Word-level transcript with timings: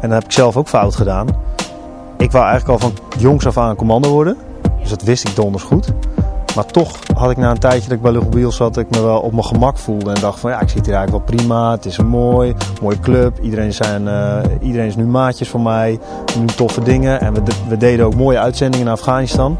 En 0.00 0.08
dat 0.08 0.12
heb 0.12 0.24
ik 0.24 0.32
zelf 0.32 0.56
ook 0.56 0.68
fout 0.68 0.96
gedaan. 0.96 1.28
Ik 2.16 2.32
wou 2.32 2.44
eigenlijk 2.46 2.82
al 2.82 2.88
van 2.88 2.98
jongs 3.18 3.46
af 3.46 3.58
aan 3.58 3.76
commando 3.76 4.08
worden. 4.08 4.36
Dus 4.80 4.90
dat 4.90 5.02
wist 5.02 5.28
ik 5.28 5.36
donders 5.36 5.62
goed. 5.62 5.92
Maar 6.54 6.66
toch 6.66 6.98
had 7.14 7.30
ik 7.30 7.36
na 7.36 7.50
een 7.50 7.58
tijdje 7.58 7.88
dat 7.88 7.96
ik 7.96 8.02
bij 8.02 8.12
Luchtmobiel 8.12 8.52
zat, 8.52 8.76
ik 8.76 8.90
me 8.90 9.02
wel 9.02 9.20
op 9.20 9.32
mijn 9.32 9.44
gemak 9.44 9.78
voelde. 9.78 10.12
En 10.12 10.20
dacht 10.20 10.40
van 10.40 10.50
ja, 10.50 10.60
ik 10.60 10.68
zit 10.68 10.86
hier 10.86 10.94
eigenlijk 10.94 11.26
wel 11.26 11.36
prima. 11.36 11.70
Het 11.70 11.84
is 11.84 11.98
een 11.98 12.06
mooi, 12.06 12.54
mooie 12.82 13.00
club. 13.00 13.38
Iedereen, 13.38 13.72
zijn, 13.72 14.02
uh, 14.02 14.36
iedereen 14.60 14.86
is 14.86 14.96
nu 14.96 15.04
maatjes 15.06 15.48
van 15.48 15.62
mij. 15.62 15.98
We 16.26 16.32
doen 16.32 16.46
toffe 16.46 16.82
dingen. 16.82 17.20
En 17.20 17.34
we, 17.34 17.40
we, 17.68 17.76
deden 17.76 18.06
ook 18.06 18.14
mooie 18.14 18.38
uitzendingen 18.38 18.86
naar 18.86 18.94
Afghanistan. 18.94 19.58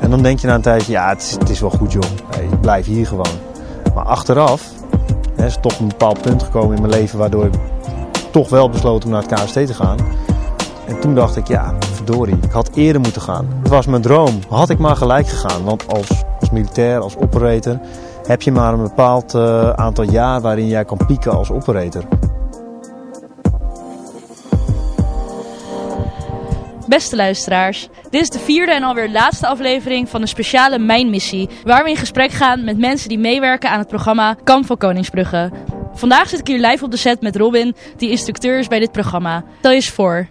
En 0.00 0.10
dan 0.10 0.22
denk 0.22 0.38
je 0.38 0.46
na 0.46 0.54
een 0.54 0.60
tijdje, 0.60 0.92
ja, 0.92 1.08
het 1.08 1.22
is, 1.22 1.30
het 1.30 1.48
is 1.48 1.60
wel 1.60 1.70
goed 1.70 1.92
joh. 1.92 2.10
Ik 2.50 2.60
blijf 2.60 2.86
hier 2.86 3.06
gewoon. 3.06 3.38
Maar 3.94 4.04
achteraf 4.04 4.70
hè, 5.36 5.46
is 5.46 5.58
toch 5.60 5.78
een 5.78 5.88
bepaald 5.88 6.20
punt 6.20 6.42
gekomen 6.42 6.76
in 6.76 6.82
mijn 6.82 6.94
leven 6.94 7.18
waardoor 7.18 7.44
ik 7.44 7.54
toch 8.32 8.48
wel 8.48 8.68
besloten 8.68 9.08
om 9.08 9.14
naar 9.14 9.22
het 9.22 9.32
KST 9.32 9.52
te 9.52 9.74
gaan. 9.74 9.98
En 10.86 11.00
toen 11.00 11.14
dacht 11.14 11.36
ik, 11.36 11.48
ja, 11.48 11.74
verdorie, 11.94 12.36
ik 12.42 12.50
had 12.50 12.70
eerder 12.74 13.00
moeten 13.00 13.22
gaan. 13.22 13.48
Het 13.62 13.68
was 13.68 13.86
mijn 13.86 14.02
droom. 14.02 14.38
Had 14.48 14.70
ik 14.70 14.78
maar 14.78 14.96
gelijk 14.96 15.28
gegaan. 15.28 15.64
Want 15.64 15.88
als, 15.88 16.08
als 16.40 16.50
militair, 16.50 16.98
als 17.00 17.16
operator, 17.16 17.80
heb 18.26 18.42
je 18.42 18.52
maar 18.52 18.72
een 18.72 18.82
bepaald 18.82 19.34
uh, 19.34 19.70
aantal 19.70 20.04
jaar 20.04 20.40
waarin 20.40 20.68
jij 20.68 20.84
kan 20.84 20.98
pieken 21.06 21.32
als 21.32 21.50
operator. 21.50 22.04
Beste 26.88 27.16
luisteraars, 27.16 27.88
dit 28.10 28.20
is 28.20 28.30
de 28.30 28.38
vierde 28.38 28.72
en 28.72 28.82
alweer 28.82 29.10
laatste 29.10 29.46
aflevering 29.46 30.08
van 30.08 30.20
de 30.20 30.26
speciale 30.26 30.78
Mijnmissie, 30.78 31.48
waar 31.64 31.84
we 31.84 31.90
in 31.90 31.96
gesprek 31.96 32.30
gaan 32.30 32.64
met 32.64 32.78
mensen 32.78 33.08
die 33.08 33.18
meewerken 33.18 33.70
aan 33.70 33.78
het 33.78 33.88
programma 33.88 34.36
Kamp 34.44 34.66
van 34.66 34.76
Koningsbrugge. 34.76 35.50
Vandaag 35.94 36.28
zit 36.28 36.38
ik 36.38 36.46
hier 36.46 36.60
live 36.60 36.84
op 36.84 36.90
de 36.90 36.96
set 36.96 37.22
met 37.22 37.36
Robin, 37.36 37.74
die 37.96 38.10
instructeur 38.10 38.58
is 38.58 38.68
bij 38.68 38.78
dit 38.78 38.92
programma. 38.92 39.44
Stel 39.58 39.70
je 39.70 39.76
eens 39.76 39.90
voor. 39.90 40.26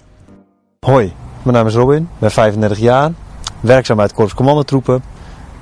Hoi, 0.80 1.14
mijn 1.44 1.56
naam 1.56 1.68
is 1.68 1.74
Robin, 1.74 2.10
ben 2.20 2.32
35 2.32 2.78
jaar, 2.78 3.12
werkzaam 3.60 3.96
bij 3.96 4.06
het 4.06 4.16
Korps 4.16 4.34
Commandotroepen. 4.34 5.04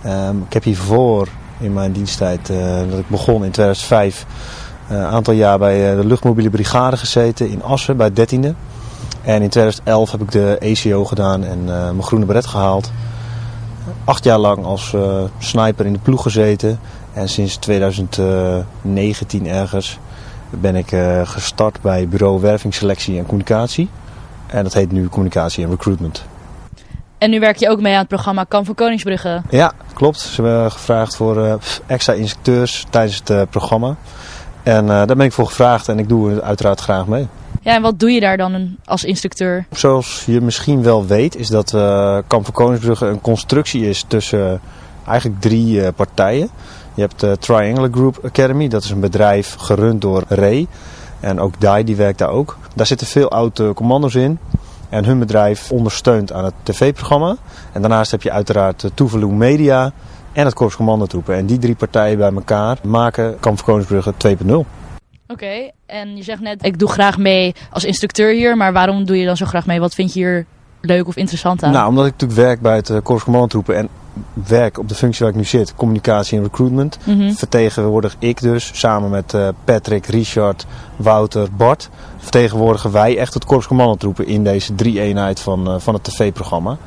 Um, 0.05 0.44
ik 0.47 0.53
heb 0.53 0.64
hiervoor 0.64 1.27
in 1.59 1.73
mijn 1.73 1.92
diensttijd, 1.92 2.50
uh, 2.50 2.77
dat 2.89 3.00
ik 3.00 3.09
begon 3.09 3.44
in 3.44 3.52
2005, 3.52 4.25
een 4.89 4.97
uh, 4.97 5.08
aantal 5.08 5.33
jaar 5.33 5.58
bij 5.58 5.92
uh, 5.92 6.02
de 6.02 6.08
luchtmobiele 6.08 6.50
brigade 6.50 6.97
gezeten 6.97 7.50
in 7.50 7.64
Assen 7.64 7.97
bij 7.97 8.11
het 8.14 8.33
13e. 8.33 8.55
En 9.22 9.42
in 9.42 9.50
2011 9.50 10.11
heb 10.11 10.22
ik 10.22 10.31
de 10.31 10.58
ECO 10.59 11.05
gedaan 11.05 11.44
en 11.44 11.64
mijn 11.64 12.03
groene 12.03 12.25
beret 12.25 12.45
gehaald. 12.45 12.92
Acht 14.03 14.23
jaar 14.23 14.38
lang 14.38 14.66
als 14.66 14.95
sniper 15.38 15.86
in 15.86 15.94
de 15.94 16.00
ploeg 16.00 16.22
gezeten. 16.22 16.80
En 17.13 17.29
sinds 17.29 17.55
2019 17.57 19.47
ergens 19.47 19.99
ben 20.49 20.75
ik 20.75 20.88
gestart 21.23 21.81
bij 21.81 22.07
bureau 22.07 22.41
wervingsselectie 22.41 23.17
en 23.17 23.25
communicatie. 23.25 23.89
En 24.47 24.63
dat 24.63 24.73
heet 24.73 24.91
nu 24.91 25.09
communicatie 25.09 25.63
en 25.63 25.69
recruitment. 25.69 26.23
En 27.17 27.30
nu 27.30 27.39
werk 27.39 27.57
je 27.57 27.69
ook 27.69 27.81
mee 27.81 27.93
aan 27.93 27.99
het 27.99 28.07
programma 28.07 28.43
Kamp 28.43 28.65
van 28.65 28.75
Koningsbrugge. 28.75 29.41
Ja, 29.49 29.71
klopt. 29.93 30.19
Ze 30.19 30.41
hebben 30.41 30.71
gevraagd 30.71 31.15
voor 31.15 31.37
uh, 31.37 31.53
extra 31.85 32.13
instructeurs 32.13 32.85
tijdens 32.89 33.17
het 33.17 33.30
uh, 33.30 33.41
programma. 33.49 33.95
En 34.63 34.85
daar 34.85 35.05
ben 35.05 35.21
ik 35.21 35.31
voor 35.31 35.45
gevraagd 35.45 35.87
en 35.87 35.99
ik 35.99 36.09
doe 36.09 36.41
uiteraard 36.41 36.80
graag 36.80 37.07
mee. 37.07 37.27
Ja, 37.61 37.75
en 37.75 37.81
wat 37.81 37.99
doe 37.99 38.11
je 38.11 38.19
daar 38.19 38.37
dan 38.37 38.75
als 38.85 39.03
instructeur? 39.03 39.65
Zoals 39.71 40.23
je 40.25 40.41
misschien 40.41 40.83
wel 40.83 41.05
weet 41.05 41.35
is 41.35 41.47
dat 41.47 41.71
Kamp 42.27 42.45
van 42.45 42.53
Koningsbrugge 42.53 43.05
een 43.05 43.21
constructie 43.21 43.89
is 43.89 44.05
tussen 44.07 44.61
eigenlijk 45.07 45.41
drie 45.41 45.91
partijen. 45.91 46.49
Je 47.00 47.05
hebt 47.05 47.19
de 47.19 47.38
Triangular 47.39 47.89
Group 47.92 48.19
Academy, 48.25 48.67
dat 48.67 48.83
is 48.83 48.89
een 48.89 49.00
bedrijf 49.00 49.55
gerund 49.55 50.02
door 50.02 50.23
Ray. 50.28 50.67
En 51.19 51.39
ook 51.39 51.61
DAI 51.61 51.83
die 51.83 51.95
werkt 51.95 52.17
daar 52.17 52.30
ook. 52.30 52.58
Daar 52.75 52.86
zitten 52.86 53.08
veel 53.08 53.30
oude 53.30 53.73
commando's 53.73 54.16
in. 54.16 54.39
En 54.89 55.05
hun 55.05 55.20
bedrijf 55.20 55.72
ondersteunt 55.72 56.31
aan 56.31 56.44
het 56.44 56.54
tv-programma. 56.64 57.36
En 57.71 57.82
daarnaast 57.82 58.11
heb 58.11 58.21
je 58.21 58.32
uiteraard 58.32 58.89
Tuvalu 58.93 59.27
Media 59.27 59.92
en 60.32 60.45
het 60.45 60.54
Korps 60.54 60.76
Commandotroepen. 60.76 61.36
En 61.36 61.45
die 61.45 61.58
drie 61.58 61.76
partijen 61.76 62.17
bij 62.17 62.32
elkaar 62.33 62.77
maken 62.83 63.39
Kamp 63.39 63.64
Koningsbrugge 63.64 64.14
2.0. 64.27 64.52
Oké, 64.52 64.66
okay, 65.27 65.71
en 65.86 66.16
je 66.16 66.23
zegt 66.23 66.42
net, 66.42 66.66
ik 66.66 66.80
doe 66.80 66.89
graag 66.89 67.17
mee 67.17 67.55
als 67.71 67.83
instructeur 67.83 68.33
hier. 68.33 68.58
Maar 68.58 68.73
waarom 68.73 69.05
doe 69.05 69.17
je 69.17 69.26
dan 69.26 69.37
zo 69.37 69.45
graag 69.45 69.66
mee? 69.66 69.80
Wat 69.80 69.93
vind 69.93 70.14
je 70.14 70.20
hier 70.20 70.45
leuk 70.81 71.08
of 71.08 71.16
interessant 71.16 71.64
aan? 71.64 71.71
Nou, 71.71 71.87
omdat 71.87 72.05
ik 72.05 72.11
natuurlijk 72.11 72.39
werk 72.39 72.61
bij 72.61 72.76
het 72.76 73.04
Korps 73.04 73.23
Commandotroepen. 73.23 73.76
En 73.76 73.89
werk 74.33 74.77
op 74.77 74.89
de 74.89 74.95
functie 74.95 75.25
waar 75.25 75.33
ik 75.33 75.39
nu 75.39 75.45
zit, 75.45 75.75
communicatie 75.75 76.37
en 76.37 76.43
recruitment, 76.43 76.97
mm 77.03 77.19
-hmm. 77.19 77.33
vertegenwoordig 77.33 78.15
ik 78.19 78.41
dus 78.41 78.71
samen 78.73 79.09
met 79.09 79.33
uh, 79.33 79.47
Patrick, 79.63 80.05
Richard, 80.05 80.65
Wouter, 80.95 81.47
Bart, 81.57 81.89
vertegenwoordigen 82.17 82.91
wij 82.91 83.17
echt 83.17 83.33
het 83.33 83.45
korps 83.45 83.67
commandotroepen 83.67 84.27
in 84.27 84.43
deze 84.43 84.75
drie 84.75 85.02
eenheid 85.02 85.39
van, 85.39 85.73
uh, 85.73 85.80
van 85.80 85.93
het 85.93 86.03
tv-programma. 86.03 86.77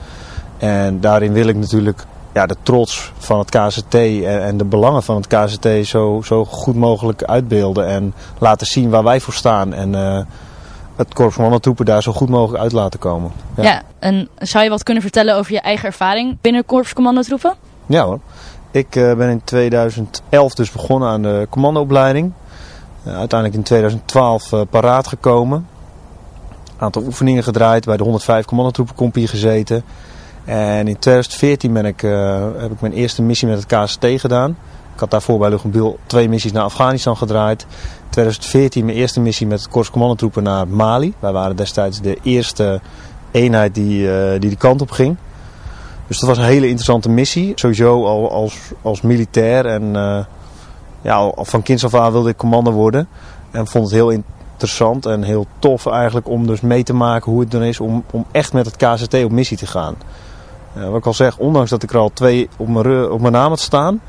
En 0.59 1.01
daarin 1.01 1.33
wil 1.33 1.47
ik 1.47 1.57
natuurlijk 1.57 2.05
ja, 2.33 2.47
de 2.47 2.57
trots 2.63 3.13
van 3.19 3.39
het 3.39 3.51
KZT 3.51 3.95
en, 3.95 4.43
en 4.43 4.57
de 4.57 4.65
belangen 4.65 5.03
van 5.03 5.17
het 5.17 5.27
KZT 5.27 5.87
zo, 5.87 6.21
zo 6.25 6.45
goed 6.45 6.77
mogelijk 6.77 7.23
uitbeelden 7.23 7.87
en 7.87 8.15
laten 8.39 8.67
zien 8.67 8.91
waar 8.91 9.05
wij 9.05 9.21
voor 9.21 9.35
staan. 9.35 9.73
En, 9.73 9.93
uh, 9.93 10.21
het 10.97 11.15
korps 11.15 11.35
commandotroepen 11.35 11.85
daar 11.85 12.03
zo 12.03 12.13
goed 12.13 12.29
mogelijk 12.29 12.63
uit 12.63 12.73
laten 12.73 12.99
komen. 12.99 13.33
Ja. 13.57 13.63
ja, 13.63 13.83
en 13.99 14.29
zou 14.39 14.65
je 14.65 14.71
wat 14.71 14.83
kunnen 14.83 15.03
vertellen 15.03 15.37
over 15.37 15.53
je 15.53 15.61
eigen 15.61 15.87
ervaring 15.87 16.37
binnen 16.41 16.65
korps 16.65 16.93
commandotroepen? 16.93 17.55
Ja 17.87 18.05
hoor. 18.05 18.19
Ik 18.71 18.97
uh, 18.97 19.15
ben 19.15 19.31
in 19.31 19.45
2011 19.45 20.55
dus 20.55 20.71
begonnen 20.71 21.09
aan 21.09 21.23
de 21.23 21.47
commandoopleiding. 21.51 22.33
Uh, 23.07 23.17
uiteindelijk 23.17 23.59
in 23.59 23.65
2012 23.65 24.53
uh, 24.53 24.61
paraat 24.71 25.07
gekomen. 25.07 25.67
Een 26.77 26.83
aantal 26.85 27.03
oefeningen 27.03 27.43
gedraaid, 27.43 27.85
bij 27.85 27.97
de 27.97 28.03
105 28.03 28.45
commandotroepencompie 28.45 29.29
gezeten. 29.29 29.85
En 30.45 30.89
in 30.89 30.99
2014 30.99 31.73
ben 31.73 31.85
ik, 31.85 32.01
heb 32.59 32.73
ik 32.73 32.81
mijn 32.81 32.93
eerste 32.93 33.23
missie 33.23 33.49
met 33.49 33.57
het 33.63 33.67
KST 33.67 34.07
gedaan. 34.17 34.57
Ik 34.95 35.01
had 35.01 35.11
daarvoor 35.11 35.39
bij 35.39 35.51
Luchtmobiel 35.51 35.99
twee 36.07 36.29
missies 36.29 36.53
naar 36.53 36.63
Afghanistan 36.63 37.17
gedraaid. 37.17 37.67
2014 38.13 38.85
mijn 38.85 38.97
eerste 38.97 39.21
missie 39.21 39.47
met 39.47 39.61
het 39.61 39.69
Korps 39.69 39.91
Commandotroepen 39.91 40.43
naar 40.43 40.69
Mali. 40.69 41.15
Wij 41.19 41.33
waren 41.33 41.57
destijds 41.57 42.01
de 42.01 42.19
eerste 42.23 42.81
eenheid 43.31 43.75
die, 43.75 44.01
uh, 44.01 44.31
die 44.31 44.39
die 44.39 44.57
kant 44.57 44.81
op 44.81 44.91
ging. 44.91 45.17
Dus 46.07 46.19
dat 46.19 46.29
was 46.29 46.39
een 46.39 46.45
hele 46.45 46.67
interessante 46.67 47.09
missie. 47.09 47.53
Sowieso 47.55 48.07
al 48.07 48.31
als, 48.31 48.59
als 48.83 49.01
militair 49.01 49.67
en 49.67 49.83
uh, 49.83 50.25
ja, 51.03 51.33
van 51.37 51.63
kinds 51.63 51.85
af 51.85 51.95
aan 51.95 52.13
wilde 52.13 52.29
ik 52.29 52.37
commando 52.37 52.71
worden. 52.71 53.09
En 53.51 53.67
vond 53.67 53.85
het 53.85 53.95
heel 53.95 54.11
interessant 54.11 55.07
en 55.07 55.23
heel 55.23 55.47
tof 55.59 55.87
eigenlijk 55.87 56.29
om 56.29 56.47
dus 56.47 56.61
mee 56.61 56.83
te 56.83 56.95
maken 56.95 57.33
hoe 57.33 57.41
het 57.41 57.51
dan 57.51 57.63
is 57.63 57.81
om, 57.81 58.05
om 58.11 58.27
echt 58.31 58.53
met 58.53 58.67
het 58.67 58.77
KZT 58.77 59.25
op 59.25 59.31
missie 59.31 59.57
te 59.57 59.67
gaan. 59.67 59.95
Uh, 60.77 60.89
wat 60.89 60.99
ik 60.99 61.07
al 61.07 61.15
zeg, 61.15 61.39
ondanks 61.39 61.71
dat 61.71 61.83
ik 61.83 61.91
er 61.91 61.99
al 61.99 62.11
twee 62.13 62.49
op 62.57 62.69
mijn, 62.69 63.11
op 63.11 63.21
mijn 63.21 63.33
naam 63.33 63.49
had 63.49 63.61
staan, 63.61 64.01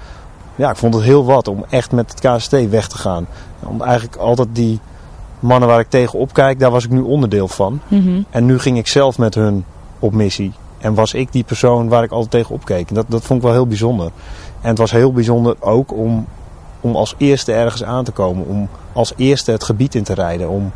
ja, 0.55 0.69
ik 0.69 0.75
vond 0.75 0.93
het 0.93 1.03
heel 1.03 1.25
wat 1.25 1.47
om 1.47 1.65
echt 1.69 1.91
met 1.91 2.09
het 2.09 2.19
KST 2.19 2.69
weg 2.69 2.87
te 2.87 2.97
gaan. 2.97 3.27
Om 3.67 3.81
eigenlijk 3.81 4.15
altijd 4.15 4.47
die 4.51 4.79
mannen 5.39 5.69
waar 5.69 5.79
ik 5.79 5.89
tegen 5.89 6.19
opkijk, 6.19 6.59
daar 6.59 6.71
was 6.71 6.83
ik 6.83 6.89
nu 6.89 7.01
onderdeel 7.01 7.47
van. 7.47 7.79
Mm 7.87 8.01
-hmm. 8.01 8.25
En 8.29 8.45
nu 8.45 8.59
ging 8.59 8.77
ik 8.77 8.87
zelf 8.87 9.17
met 9.17 9.35
hun 9.35 9.65
op 9.99 10.13
missie. 10.13 10.51
En 10.77 10.93
was 10.93 11.13
ik 11.13 11.31
die 11.31 11.43
persoon 11.43 11.87
waar 11.87 12.03
ik 12.03 12.11
altijd 12.11 12.31
tegen 12.31 12.55
opkeek. 12.55 12.89
En 12.89 12.95
dat, 12.95 13.05
dat 13.07 13.23
vond 13.23 13.39
ik 13.39 13.45
wel 13.45 13.55
heel 13.55 13.67
bijzonder. 13.67 14.11
En 14.61 14.69
het 14.69 14.77
was 14.77 14.91
heel 14.91 15.13
bijzonder 15.13 15.55
ook 15.59 15.93
om, 15.93 16.25
om 16.81 16.95
als 16.95 17.15
eerste 17.17 17.53
ergens 17.53 17.83
aan 17.83 18.03
te 18.03 18.11
komen. 18.11 18.45
Om 18.45 18.69
als 18.93 19.13
eerste 19.17 19.51
het 19.51 19.63
gebied 19.63 19.95
in 19.95 20.03
te 20.03 20.13
rijden. 20.13 20.49
Om, 20.49 20.71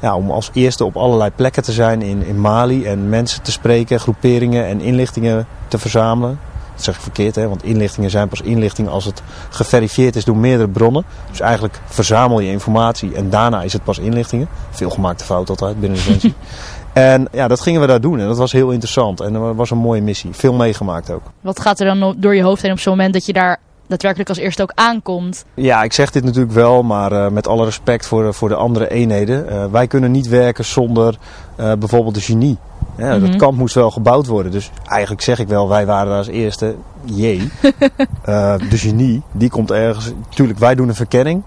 ja, 0.00 0.16
om 0.16 0.30
als 0.30 0.50
eerste 0.52 0.84
op 0.84 0.96
allerlei 0.96 1.30
plekken 1.30 1.62
te 1.62 1.72
zijn 1.72 2.02
in, 2.02 2.24
in 2.24 2.40
Mali. 2.40 2.84
En 2.84 3.08
mensen 3.08 3.42
te 3.42 3.52
spreken, 3.52 4.00
groeperingen 4.00 4.66
en 4.66 4.80
inlichtingen 4.80 5.46
te 5.68 5.78
verzamelen. 5.78 6.38
Dat 6.74 6.84
zeg 6.84 6.94
ik 6.94 7.00
verkeerd, 7.00 7.34
hè? 7.34 7.48
want 7.48 7.64
inlichtingen 7.64 8.10
zijn 8.10 8.28
pas 8.28 8.40
inlichtingen 8.40 8.90
als 8.90 9.04
het 9.04 9.22
geverifieerd 9.50 10.16
is 10.16 10.24
door 10.24 10.36
meerdere 10.36 10.68
bronnen. 10.68 11.04
Dus 11.30 11.40
eigenlijk 11.40 11.80
verzamel 11.84 12.40
je 12.40 12.50
informatie 12.50 13.14
en 13.14 13.30
daarna 13.30 13.62
is 13.62 13.72
het 13.72 13.84
pas 13.84 13.98
inlichtingen. 13.98 14.48
Veel 14.70 14.90
gemaakte 14.90 15.24
fout 15.24 15.50
altijd 15.50 15.80
binnen 15.80 15.98
de 15.98 16.04
Defensie. 16.04 16.34
en 16.92 17.28
ja, 17.32 17.48
dat 17.48 17.60
gingen 17.60 17.80
we 17.80 17.86
daar 17.86 18.00
doen 18.00 18.20
en 18.20 18.26
dat 18.26 18.36
was 18.38 18.52
heel 18.52 18.70
interessant. 18.70 19.20
En 19.20 19.32
dat 19.32 19.54
was 19.54 19.70
een 19.70 19.78
mooie 19.78 20.02
missie. 20.02 20.30
Veel 20.32 20.54
meegemaakt 20.54 21.10
ook. 21.10 21.22
Wat 21.40 21.60
gaat 21.60 21.80
er 21.80 21.86
dan 21.86 22.14
door 22.18 22.34
je 22.34 22.42
hoofd 22.42 22.62
heen 22.62 22.72
op 22.72 22.78
zo'n 22.78 22.96
moment 22.96 23.12
dat 23.12 23.26
je 23.26 23.32
daar 23.32 23.58
daadwerkelijk 23.86 24.28
als 24.28 24.38
eerste 24.38 24.62
ook 24.62 24.72
aankomt? 24.74 25.44
Ja, 25.54 25.82
ik 25.82 25.92
zeg 25.92 26.10
dit 26.10 26.24
natuurlijk 26.24 26.52
wel, 26.52 26.82
maar 26.82 27.12
uh, 27.12 27.28
met 27.28 27.48
alle 27.48 27.64
respect 27.64 28.06
voor, 28.06 28.34
voor 28.34 28.48
de 28.48 28.54
andere 28.54 28.90
eenheden. 28.90 29.46
Uh, 29.48 29.64
wij 29.70 29.86
kunnen 29.86 30.10
niet 30.10 30.28
werken 30.28 30.64
zonder 30.64 31.18
uh, 31.60 31.72
bijvoorbeeld 31.72 32.14
de 32.14 32.20
genie. 32.20 32.58
Ja, 32.96 33.14
mm 33.14 33.22
-hmm. 33.22 33.30
Dat 33.30 33.36
kamp 33.36 33.58
moest 33.58 33.74
wel 33.74 33.90
gebouwd 33.90 34.26
worden. 34.26 34.52
Dus 34.52 34.70
eigenlijk 34.84 35.22
zeg 35.22 35.38
ik 35.38 35.48
wel, 35.48 35.68
wij 35.68 35.86
waren 35.86 36.16
als 36.16 36.26
eerste. 36.26 36.74
Jee. 37.04 37.38
uh, 37.38 38.54
de 38.70 38.78
genie, 38.78 39.22
die 39.32 39.50
komt 39.50 39.70
ergens. 39.70 40.12
Tuurlijk, 40.28 40.58
wij 40.58 40.74
doen 40.74 40.88
een 40.88 40.94
verkenning. 40.94 41.42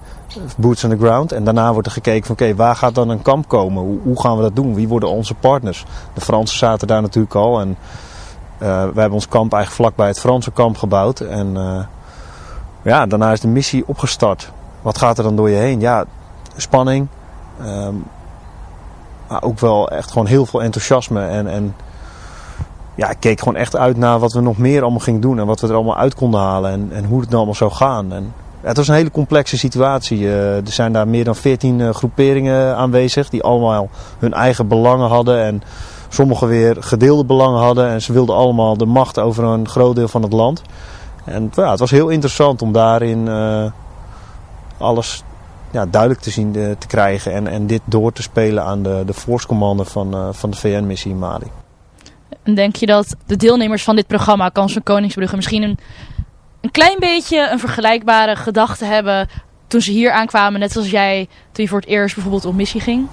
Boots 0.58 0.84
on 0.84 0.90
the 0.90 0.98
ground. 0.98 1.32
En 1.32 1.44
daarna 1.44 1.72
wordt 1.72 1.88
er 1.88 1.94
gekeken 1.94 2.26
van 2.26 2.36
oké, 2.36 2.44
okay, 2.44 2.56
waar 2.56 2.76
gaat 2.76 2.96
dan 2.96 3.10
een 3.10 3.22
kamp 3.22 3.48
komen? 3.48 3.84
Hoe, 3.84 3.98
hoe, 4.04 4.22
gaan 4.22 4.36
we 4.36 4.42
dat 4.42 4.56
doen? 4.56 4.76
Wie 4.76 4.88
worden 4.88 5.10
onze 5.10 5.34
partners? 5.34 5.86
De 6.14 6.22
Fransen 6.22 6.58
zaten 6.58 6.88
daar 6.88 7.02
natuurlijk 7.02 7.36
al. 7.36 7.60
En 7.60 7.78
uh, 8.60 8.68
wij 8.68 8.84
hebben 8.84 9.12
ons 9.12 9.28
kamp 9.28 9.54
eigenlijk 9.54 9.84
vlakbij 9.84 10.08
het 10.08 10.20
Franse 10.20 10.52
kamp 10.52 10.78
gebouwd. 10.78 11.20
En 11.20 11.48
uh, 11.56 11.80
ja, 12.82 13.06
daarna 13.06 13.32
is 13.32 13.40
de 13.40 13.48
missie 13.48 13.84
opgestart. 13.88 14.52
Wat 14.82 14.98
gaat 14.98 15.18
er 15.18 15.24
dan 15.24 15.36
door 15.36 15.50
je 15.50 15.56
heen? 15.56 15.80
Ja, 15.80 16.06
spanning. 16.56 17.08
Um, 17.62 18.04
maar 19.28 19.44
ook 19.44 19.60
wel 19.60 19.90
echt 19.90 20.12
gewoon 20.12 20.28
heel 20.28 20.46
veel 20.46 20.62
enthousiasme. 20.62 21.26
En, 21.26 21.48
en 21.48 21.76
ja, 22.96 23.10
ik 23.10 23.18
keek 23.20 23.40
gewoon 23.40 23.56
echt 23.56 23.76
uit 23.76 23.98
naar 23.98 24.20
wat 24.20 24.34
we 24.34 24.42
nog 24.42 24.58
meer 24.58 24.82
allemaal 24.82 25.00
gingen 25.00 25.22
doen. 25.22 25.40
En 25.40 25.46
wat 25.46 25.60
we 25.60 25.68
er 25.68 25.74
allemaal 25.74 25.98
uit 25.98 26.16
konden 26.16 26.40
halen. 26.40 26.72
En, 26.72 26.90
en 26.92 27.06
hoe 27.06 27.20
het 27.20 27.26
nou 27.26 27.36
allemaal 27.36 27.56
zou 27.56 27.72
gaan. 27.72 28.14
En, 28.14 28.34
het 28.62 28.78
was 28.78 28.88
een 28.88 28.96
hele 28.96 29.12
complexe 29.12 29.58
situatie. 29.58 30.30
er 30.30 30.62
zijn 30.64 30.94
daar 30.94 31.08
meer 31.08 31.24
dan 31.24 31.36
14 31.36 31.94
groeperingen 31.94 32.76
aanwezig. 32.76 33.30
Die 33.30 33.44
allemaal 33.44 33.90
hun 34.20 34.34
eigen 34.34 34.68
belangen 34.68 35.10
hadden. 35.10 35.44
En 35.44 35.62
sommigen 36.10 36.48
weer 36.48 36.76
gedeelde 36.80 37.26
belangen 37.26 37.62
hadden. 37.62 37.88
En 37.88 38.02
ze 38.02 38.14
wilden 38.14 38.36
allemaal 38.36 38.78
de 38.78 38.86
macht 38.86 39.20
over 39.20 39.44
een 39.44 39.68
groot 39.68 39.96
deel 39.96 40.08
van 40.08 40.22
het 40.22 40.34
land. 40.34 40.62
En 41.26 41.52
ja, 41.56 41.70
het 41.70 41.80
was 41.80 41.92
heel 41.92 42.10
interessant 42.10 42.62
om 42.62 42.72
daarin 42.72 43.28
uh, 43.28 43.66
alles 44.78 45.24
ja, 45.76 45.86
duidelijk 45.86 46.22
te 46.22 46.30
zien 46.30 46.52
de, 46.52 46.76
te 46.80 46.88
krijgen. 46.88 47.34
En, 47.34 47.48
en 47.48 47.68
dit 47.68 47.82
door 47.86 48.12
te 48.12 48.22
spelen 48.22 48.64
aan 48.64 48.84
de, 48.84 49.04
de 49.06 49.14
force 49.14 49.48
commander 49.48 49.86
van, 49.86 50.16
uh, 50.16 50.28
van 50.32 50.50
de 50.50 50.58
VN-missie 50.58 51.12
in 51.12 51.20
Mali. 51.20 51.48
En 52.44 52.56
denk 52.56 52.76
je 52.76 52.86
dat 52.86 53.16
de 53.26 53.36
deelnemers 53.36 53.84
van 53.84 53.96
dit 53.96 54.08
programma, 54.08 54.50
Kans 54.50 54.74
van 54.74 54.84
Koningsbrugge, 54.84 55.36
misschien 55.36 55.64
een, 55.64 55.78
een 56.62 56.72
klein 56.72 57.00
beetje 57.00 57.50
een 57.52 57.60
vergelijkbare 57.60 58.36
gedachte 58.36 58.86
hebben 58.86 59.28
toen 59.68 59.82
ze 59.82 59.92
hier 59.92 60.12
aankwamen, 60.12 60.60
net 60.60 60.72
zoals 60.72 60.90
jij 60.90 61.28
toen 61.52 61.64
je 61.64 61.70
voor 61.70 61.80
het 61.80 61.90
eerst 61.90 62.16
bijvoorbeeld 62.16 62.46
op 62.46 62.54
missie 62.54 62.82
ging, 62.82 63.08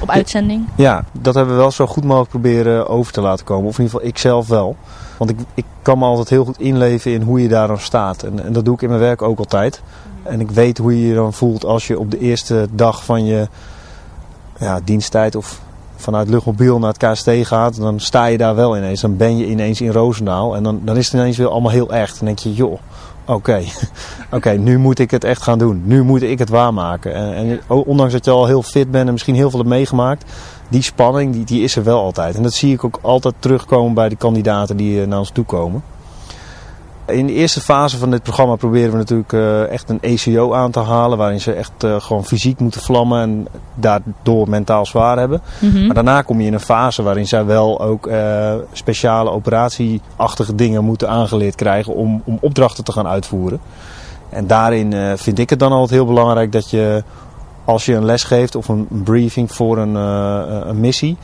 op 0.00 0.10
uitzending? 0.10 0.68
Ja, 0.76 1.04
dat 1.12 1.34
hebben 1.34 1.54
we 1.54 1.60
wel 1.60 1.70
zo 1.70 1.86
goed 1.86 2.04
mogelijk 2.04 2.30
proberen 2.30 2.88
over 2.88 3.12
te 3.12 3.20
laten 3.20 3.44
komen. 3.44 3.68
Of 3.68 3.78
in 3.78 3.84
ieder 3.84 3.98
geval 3.98 4.12
ik 4.12 4.18
zelf 4.18 4.48
wel. 4.48 4.76
Want 5.18 5.30
ik, 5.30 5.38
ik 5.54 5.64
kan 5.82 5.98
me 5.98 6.04
altijd 6.04 6.28
heel 6.28 6.44
goed 6.44 6.60
inleven 6.60 7.12
in 7.12 7.22
hoe 7.22 7.42
je 7.42 7.48
daar 7.48 7.66
dan 7.66 7.78
staat. 7.78 8.22
En, 8.22 8.44
en 8.44 8.52
dat 8.52 8.64
doe 8.64 8.74
ik 8.74 8.82
in 8.82 8.88
mijn 8.88 9.00
werk 9.00 9.22
ook 9.22 9.38
altijd. 9.38 9.82
En 10.28 10.40
ik 10.40 10.50
weet 10.50 10.78
hoe 10.78 11.00
je 11.00 11.06
je 11.06 11.14
dan 11.14 11.32
voelt 11.32 11.64
als 11.64 11.86
je 11.86 11.98
op 11.98 12.10
de 12.10 12.18
eerste 12.18 12.68
dag 12.72 13.04
van 13.04 13.24
je 13.24 13.48
ja, 14.58 14.80
diensttijd 14.84 15.34
of 15.34 15.60
vanuit 15.96 16.28
luchtmobiel 16.28 16.78
naar 16.78 16.94
het 16.98 17.10
KST 17.10 17.30
gaat. 17.42 17.76
Dan 17.76 18.00
sta 18.00 18.26
je 18.26 18.38
daar 18.38 18.54
wel 18.54 18.76
ineens. 18.76 19.00
Dan 19.00 19.16
ben 19.16 19.36
je 19.36 19.46
ineens 19.46 19.80
in 19.80 19.90
Roosendaal. 19.90 20.56
En 20.56 20.62
dan, 20.62 20.80
dan 20.84 20.96
is 20.96 21.04
het 21.04 21.14
ineens 21.14 21.36
weer 21.36 21.48
allemaal 21.48 21.70
heel 21.70 21.92
echt. 21.92 22.16
Dan 22.16 22.26
denk 22.26 22.38
je, 22.38 22.54
joh, 22.54 22.78
oké, 23.26 23.62
oké, 24.36 24.50
nu 24.50 24.78
moet 24.78 24.98
ik 24.98 25.10
het 25.10 25.24
echt 25.24 25.42
gaan 25.42 25.58
doen. 25.58 25.82
Nu 25.84 26.02
moet 26.02 26.22
ik 26.22 26.38
het 26.38 26.48
waarmaken. 26.48 27.14
En, 27.14 27.34
en 27.34 27.60
ondanks 27.68 28.12
dat 28.12 28.24
je 28.24 28.30
al 28.30 28.46
heel 28.46 28.62
fit 28.62 28.90
bent 28.90 29.06
en 29.06 29.12
misschien 29.12 29.34
heel 29.34 29.50
veel 29.50 29.58
hebt 29.58 29.70
meegemaakt 29.70 30.24
die 30.68 30.82
spanning 30.82 31.32
die, 31.32 31.44
die 31.44 31.62
is 31.62 31.76
er 31.76 31.84
wel 31.84 32.00
altijd. 32.00 32.36
En 32.36 32.42
dat 32.42 32.52
zie 32.52 32.72
ik 32.72 32.84
ook 32.84 32.98
altijd 33.02 33.34
terugkomen 33.38 33.94
bij 33.94 34.08
de 34.08 34.16
kandidaten 34.16 34.76
die 34.76 35.06
naar 35.06 35.18
ons 35.18 35.30
toe 35.30 35.44
komen. 35.44 35.82
In 37.08 37.26
de 37.26 37.32
eerste 37.32 37.60
fase 37.60 37.98
van 37.98 38.10
dit 38.10 38.22
programma 38.22 38.56
proberen 38.56 38.90
we 38.90 38.96
natuurlijk 38.96 39.32
uh, 39.32 39.70
echt 39.70 39.90
een 39.90 40.00
ECO 40.00 40.54
aan 40.54 40.70
te 40.70 40.80
halen. 40.80 41.18
Waarin 41.18 41.40
ze 41.40 41.52
echt 41.52 41.84
uh, 41.84 42.00
gewoon 42.00 42.24
fysiek 42.24 42.60
moeten 42.60 42.80
vlammen 42.80 43.20
en 43.20 43.46
daardoor 43.74 44.48
mentaal 44.48 44.86
zwaar 44.86 45.18
hebben. 45.18 45.42
Mm 45.58 45.70
-hmm. 45.70 45.86
Maar 45.86 45.94
daarna 45.94 46.22
kom 46.22 46.40
je 46.40 46.46
in 46.46 46.52
een 46.52 46.60
fase 46.60 47.02
waarin 47.02 47.26
zij 47.26 47.44
wel 47.44 47.80
ook 47.80 48.06
uh, 48.06 48.54
speciale 48.72 49.30
operatieachtige 49.30 50.54
dingen 50.54 50.84
moeten 50.84 51.08
aangeleerd 51.08 51.54
krijgen 51.54 51.94
om, 51.94 52.22
om 52.24 52.38
opdrachten 52.40 52.84
te 52.84 52.92
gaan 52.92 53.06
uitvoeren. 53.06 53.60
En 54.28 54.46
daarin 54.46 55.18
vind 55.18 55.38
ik 55.38 55.50
het 55.50 55.58
dan 55.58 55.72
altijd 55.72 55.90
heel 55.90 56.06
belangrijk 56.06 56.52
dat 56.52 56.70
je 56.70 57.04
als 57.64 57.84
je 57.84 57.94
een 57.94 58.04
les 58.04 58.24
geeft 58.24 58.54
of 58.54 58.68
een 58.68 58.86
briefing 58.88 59.52
voor 59.52 59.78
een, 59.78 59.94
een 59.94 60.80
missie, 60.80 61.16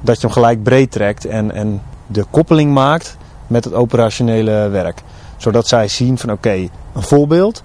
dat 0.00 0.20
je 0.20 0.26
hem 0.26 0.34
gelijk 0.34 0.62
breed 0.62 0.90
trekt 0.90 1.24
en, 1.24 1.52
en 1.52 1.82
de 2.06 2.24
koppeling 2.30 2.72
maakt 2.72 3.16
met 3.50 3.64
het 3.64 3.74
operationele 3.74 4.68
werk. 4.68 5.02
Zodat 5.36 5.66
zij 5.66 5.88
zien 5.88 6.18
van 6.18 6.32
oké, 6.32 6.68
een 6.92 7.02
voorbeeld. 7.02 7.62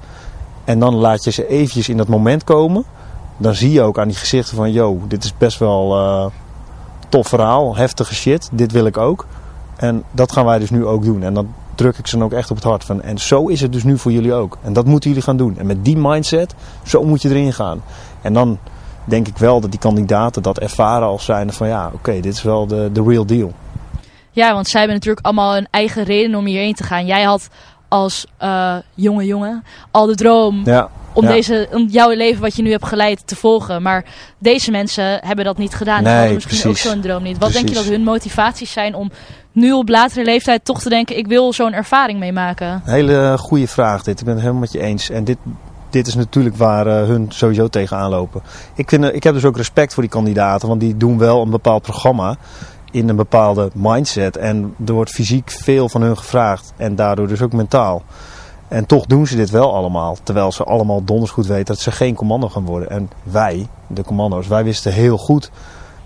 En 0.64 0.80
dan 0.80 0.96
laat 0.96 1.24
je 1.24 1.32
ze 1.32 1.48
eventjes 1.48 1.90
in 1.90 1.98
dat 1.98 2.08
moment 2.08 2.44
komen. 2.44 2.84
Dan 3.38 3.56
zie 3.56 3.72
je 3.72 3.82
ook 3.82 4.00
aan 4.00 4.08
die 4.08 4.18
gezichten 4.18 4.56
van 4.56 4.72
yo, 4.72 5.00
dit 5.08 5.24
is 5.24 5.38
best 5.38 5.60
wel 5.60 5.98
uh, 5.98 6.26
tof 7.10 7.28
verhaal, 7.28 7.76
heftige 7.76 8.16
shit, 8.16 8.50
dit 8.52 8.72
wil 8.72 8.86
ik 8.86 8.98
ook. 8.98 9.26
En 9.76 10.04
dat 10.12 10.32
gaan 10.32 10.46
wij 10.46 10.60
dus 10.60 10.70
nu 10.70 10.86
ook 10.86 11.04
doen. 11.04 11.24
En 11.24 11.34
dan 11.34 11.48
druk 11.76 11.98
ik 11.98 12.08
ze 12.08 12.18
dan 12.18 12.26
ook 12.26 12.34
echt 12.34 12.50
op 12.50 12.56
het 12.56 12.66
hart 12.66 12.84
van. 12.84 13.02
En 13.02 13.18
zo 13.18 13.48
is 13.48 13.62
het 13.62 13.72
dus 13.72 13.84
nu 13.84 13.98
voor 13.98 14.12
jullie 14.12 14.34
ook. 14.34 14.58
En 14.62 14.74
dat 14.74 14.86
moeten 14.86 15.10
jullie 15.10 15.26
gaan 15.26 15.38
doen. 15.38 15.58
En 15.58 15.66
met 15.66 15.86
die 15.86 15.98
mindset, 15.98 16.56
zo 16.84 17.04
moet 17.04 17.22
je 17.22 17.30
erin 17.30 17.54
gaan. 17.54 17.82
En 18.22 18.34
dan 18.34 18.58
denk 19.04 19.28
ik 19.28 19.38
wel 19.38 19.62
dat 19.62 19.72
die 19.72 19.80
kandidaten 19.80 20.42
dat 20.44 20.60
ervaren 20.60 21.08
als 21.08 21.26
zijn 21.26 21.54
van 21.54 21.68
ja, 21.68 21.90
oké, 21.94 22.20
dit 22.20 22.34
is 22.34 22.44
wel 22.44 22.68
de, 22.68 22.90
de 22.94 23.04
real 23.04 23.26
deal. 23.26 23.52
Ja, 24.36 24.54
want 24.54 24.68
zij 24.68 24.80
hebben 24.80 24.98
natuurlijk 24.98 25.26
allemaal 25.26 25.58
een 25.58 25.68
eigen 25.72 26.04
reden 26.04 26.36
om 26.36 26.46
hierheen 26.46 26.74
te 26.74 26.84
gaan. 26.84 27.06
Jij 27.06 27.24
had 27.24 27.50
als 27.88 28.26
uh, 28.44 28.76
jonge 28.94 29.26
jongen 29.26 29.64
al 29.92 30.06
de 30.06 30.16
droom 30.16 30.62
ja, 30.66 30.90
om, 31.14 31.24
ja. 31.24 31.32
deze, 31.32 31.68
om 31.72 31.88
jouw 31.88 32.10
leven 32.10 32.42
wat 32.42 32.56
je 32.56 32.62
nu 32.62 32.72
hebt 32.72 32.86
geleid 32.86 33.28
te 33.28 33.36
volgen. 33.36 33.82
Maar 33.82 34.06
deze 34.38 34.72
mensen 34.72 35.20
hebben 35.26 35.46
dat 35.46 35.58
niet 35.58 35.76
gedaan. 35.76 35.98
Die 35.98 36.08
Nee, 36.08 36.16
hadden 36.16 36.34
misschien 36.34 36.60
precies. 36.60 36.86
ook 36.86 36.92
zo'n 36.92 37.02
droom 37.02 37.24
niet. 37.24 37.38
Wat 37.38 37.52
denk 37.52 37.68
je 37.68 37.74
dat 37.74 37.86
hun 37.86 38.04
motivaties 38.04 38.72
zijn 38.72 38.96
om 38.96 39.12
nu 39.52 39.72
op 39.72 39.90
latere 39.90 40.24
leeftijd 40.24 40.66
toch 40.66 40.82
te 40.82 40.90
denken... 40.90 41.18
ik 41.18 41.28
wil 41.28 41.54
zo'n 41.54 41.74
ervaring 41.74 42.20
meemaken? 42.20 42.82
Hele 42.86 43.36
goede 43.40 43.68
vraag 43.68 44.04
dit. 44.04 44.20
Ik 44.20 44.26
ben 44.26 44.34
het 44.34 44.42
helemaal 44.42 44.62
met 44.64 44.72
je 44.72 44.82
eens. 44.82 45.10
En 45.10 45.24
dit, 45.24 45.38
dit 45.90 46.08
is 46.08 46.16
natuurlijk 46.16 46.56
waar 46.56 46.88
eh, 46.88 47.08
hun 47.08 47.26
sowieso 47.30 47.68
tegenaan 47.68 48.10
lopen. 48.10 48.42
Ik, 48.76 48.90
vind, 48.90 49.04
eh, 49.04 49.16
ik 49.16 49.24
heb 49.24 49.34
dus 49.34 49.46
ook 49.46 49.58
respect 49.58 49.94
voor 49.94 50.04
die 50.04 50.12
kandidaten. 50.12 50.68
Want 50.68 50.80
die 50.80 50.98
doen 50.98 51.18
wel 51.18 51.42
een 51.42 51.50
bepaald 51.50 51.82
programma 51.82 52.38
in 52.96 53.10
een 53.10 53.16
bepaalde 53.16 53.70
mindset. 53.74 54.38
En 54.38 54.76
er 54.86 54.94
wordt 54.94 55.12
fysiek 55.12 55.52
veel 55.52 55.90
van 55.90 56.02
hun 56.02 56.18
gevraagd. 56.18 56.74
En 56.78 56.96
daardoor 56.96 57.28
dus 57.28 57.42
ook 57.42 57.54
mentaal. 57.54 58.04
En 58.68 58.86
toch 58.86 59.06
doen 59.06 59.28
ze 59.28 59.36
dit 59.36 59.50
wel 59.50 59.74
allemaal. 59.74 60.18
Terwijl 60.24 60.52
ze 60.52 60.64
allemaal 60.64 61.04
donders 61.04 61.32
goed 61.32 61.48
weten 61.48 61.66
dat 61.66 61.80
ze 61.80 61.92
geen 61.92 62.16
commando 62.16 62.50
gaan 62.50 62.66
worden. 62.66 62.90
En 62.90 63.10
wij, 63.24 63.68
de 63.88 64.04
commando's, 64.04 64.48
wij 64.48 64.64
wisten 64.64 64.94
heel 64.94 65.18
goed... 65.18 65.52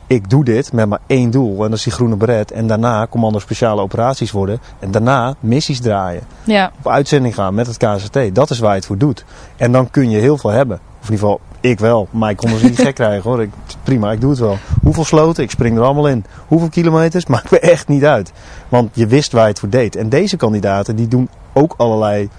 Ik 0.07 0.29
doe 0.29 0.43
dit 0.43 0.73
met 0.73 0.87
maar 0.87 0.99
één 1.07 1.31
doel. 1.31 1.63
En 1.63 1.69
dat 1.69 1.77
is 1.77 1.83
die 1.83 1.93
groene 1.93 2.15
beret. 2.15 2.51
En 2.51 2.67
daarna 2.67 3.07
commando 3.09 3.39
speciale 3.39 3.81
operaties 3.81 4.31
worden. 4.31 4.59
En 4.79 4.91
daarna 4.91 5.35
missies 5.39 5.79
draaien. 5.79 6.23
Ja, 6.43 6.71
Op 6.79 6.87
uitzending 6.87 7.35
gaan 7.35 7.53
met 7.53 7.67
het 7.67 7.77
KZT. 7.77 8.35
Dat 8.35 8.49
is 8.49 8.59
waar 8.59 8.69
je 8.69 8.75
het 8.75 8.85
voor 8.85 8.97
doet. 8.97 9.25
En 9.57 9.71
dan 9.71 9.89
kun 9.89 10.09
je 10.09 10.17
heel 10.17 10.37
veel 10.37 10.49
hebben. 10.49 10.79
Of 11.01 11.09
in 11.09 11.13
ieder 11.13 11.27
geval, 11.27 11.39
ik 11.61 11.79
wel. 11.79 12.07
Maar 12.11 12.29
ik 12.29 12.37
kon 12.37 12.51
ons 12.51 12.61
niet 12.61 12.81
gek 12.81 12.95
krijgen 12.95 13.29
hoor. 13.29 13.41
Ik, 13.41 13.49
prima, 13.83 14.11
ik 14.11 14.21
doe 14.21 14.29
het 14.29 14.39
wel. 14.39 14.57
Hoeveel 14.83 15.03
sloten? 15.03 15.43
Ik 15.43 15.51
spring 15.51 15.77
er 15.77 15.83
allemaal 15.83 16.07
in. 16.07 16.25
Hoeveel 16.47 16.69
kilometers? 16.69 17.25
Maakt 17.35 17.51
me 17.51 17.59
echt 17.59 17.87
niet 17.87 18.05
uit. 18.05 18.31
Want 18.69 18.89
je 18.93 19.07
wist 19.07 19.31
waar 19.31 19.43
je 19.43 19.49
het 19.49 19.59
voor 19.59 19.69
deed. 19.69 19.95
En 19.95 20.09
deze 20.09 20.37
kandidaten 20.37 20.95
die 20.95 21.07
doen 21.07 21.29
ook 21.53 21.73
allerlei 21.77 22.29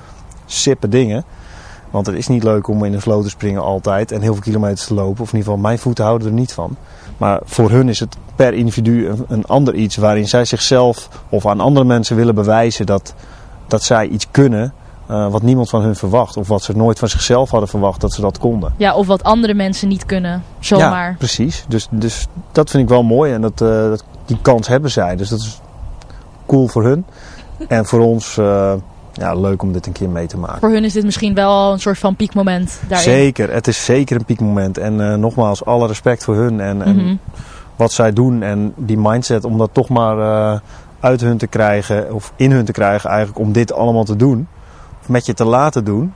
sippe 0.46 0.88
dingen. 0.88 1.24
Want 1.90 2.06
het 2.06 2.16
is 2.16 2.28
niet 2.28 2.42
leuk 2.42 2.68
om 2.68 2.84
in 2.84 2.92
een 2.92 3.02
sloot 3.02 3.22
te 3.22 3.28
springen 3.28 3.62
altijd. 3.62 4.12
En 4.12 4.20
heel 4.20 4.32
veel 4.32 4.42
kilometers 4.42 4.86
te 4.86 4.94
lopen. 4.94 5.22
Of 5.22 5.32
in 5.32 5.38
ieder 5.38 5.52
geval, 5.52 5.56
mijn 5.56 5.78
voeten 5.78 6.04
houden 6.04 6.28
er 6.28 6.34
niet 6.34 6.52
van. 6.52 6.76
Maar 7.16 7.40
voor 7.44 7.70
hun 7.70 7.88
is 7.88 8.00
het 8.00 8.16
per 8.36 8.54
individu 8.54 9.08
een, 9.08 9.24
een 9.28 9.44
ander 9.46 9.74
iets. 9.74 9.96
Waarin 9.96 10.28
zij 10.28 10.44
zichzelf 10.44 11.08
of 11.28 11.46
aan 11.46 11.60
andere 11.60 11.86
mensen 11.86 12.16
willen 12.16 12.34
bewijzen 12.34 12.86
dat, 12.86 13.14
dat 13.66 13.82
zij 13.82 14.08
iets 14.08 14.26
kunnen. 14.30 14.72
Eh, 15.10 15.30
wat 15.30 15.42
niemand 15.42 15.68
van 15.68 15.82
hun 15.82 15.96
verwacht. 15.96 16.36
Of 16.36 16.48
wat 16.48 16.62
ze 16.62 16.76
nooit 16.76 16.98
van 16.98 17.08
zichzelf 17.08 17.50
hadden 17.50 17.68
verwacht 17.68 18.00
dat 18.00 18.12
ze 18.12 18.20
dat 18.20 18.38
konden. 18.38 18.72
ja, 18.76 18.94
of 18.94 19.06
wat 19.06 19.22
andere 19.22 19.54
mensen 19.54 19.88
niet 19.88 20.06
kunnen. 20.06 20.42
Zomaar. 20.58 21.10
Ja, 21.10 21.14
precies. 21.18 21.64
Dus, 21.68 21.86
dus 21.90 22.26
dat 22.52 22.70
vind 22.70 22.82
ik 22.82 22.88
wel 22.88 23.02
mooi. 23.02 23.32
En 23.32 23.40
dat, 23.40 23.60
eh, 23.60 23.68
dat, 23.68 24.04
die 24.24 24.38
kans 24.42 24.68
hebben 24.68 24.90
zij. 24.90 25.16
Dus 25.16 25.28
dat 25.28 25.38
is 25.38 25.60
cool 26.46 26.68
voor 26.68 26.84
hun. 26.84 27.04
En 27.68 27.86
voor 27.86 28.00
ons 28.00 28.36
eh, 28.38 28.72
ja, 29.12 29.34
leuk 29.34 29.62
om 29.62 29.72
dit 29.72 29.86
een 29.86 29.92
keer 29.92 30.08
mee 30.08 30.26
te 30.26 30.38
maken. 30.38 30.58
Voor 30.60 30.70
hun 30.70 30.84
is 30.84 30.92
dit 30.92 31.04
misschien 31.04 31.34
wel 31.34 31.72
een 31.72 31.80
soort 31.80 31.98
van 31.98 32.16
piekmoment 32.16 32.80
daarin. 32.88 33.10
Zeker, 33.10 33.52
het 33.52 33.66
is 33.66 33.84
zeker 33.84 34.16
een 34.16 34.24
piekmoment. 34.24 34.78
En 34.78 35.20
nogmaals, 35.20 35.64
alle 35.64 35.86
respect 35.86 36.24
voor 36.24 36.34
hun 36.34 36.60
en, 36.60 36.82
en 36.82 36.96
Mhm. 36.96 37.14
wat 37.76 37.92
zij 37.92 38.12
doen. 38.12 38.42
En 38.42 38.72
die 38.76 38.98
mindset 38.98 39.44
om 39.44 39.58
dat 39.58 39.70
toch 39.72 39.88
maar 39.88 40.60
uit 41.00 41.20
hun 41.20 41.36
te 41.38 41.46
krijgen, 41.46 42.14
of 42.14 42.32
in 42.36 42.50
hun 42.52 42.64
te 42.64 42.72
krijgen 42.72 43.10
eigenlijk, 43.10 43.38
om 43.38 43.52
dit 43.52 43.72
allemaal 43.72 44.04
te 44.04 44.16
doen. 44.16 44.48
Met 45.10 45.26
je 45.26 45.34
te 45.34 45.44
laten 45.44 45.84
doen. 45.84 46.12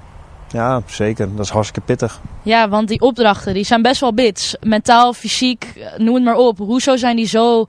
Ja, 0.49 0.83
zeker. 0.87 1.37
Dat 1.37 1.45
is 1.45 1.51
hartstikke 1.51 1.87
pittig. 1.87 2.21
Ja, 2.43 2.69
want 2.69 2.89
die 2.89 3.01
opdrachten 3.01 3.55
die 3.55 3.65
zijn 3.65 3.83
best 3.83 4.01
wel 4.01 4.15
bits. 4.15 4.57
Mentaal, 4.61 5.13
fysiek, 5.13 5.73
eh, 5.77 5.99
noem 5.99 6.15
het 6.15 6.25
maar 6.25 6.37
op. 6.37 6.59
Hoezo 6.59 6.97
zijn 6.97 7.17
die 7.17 7.27
zo, 7.27 7.67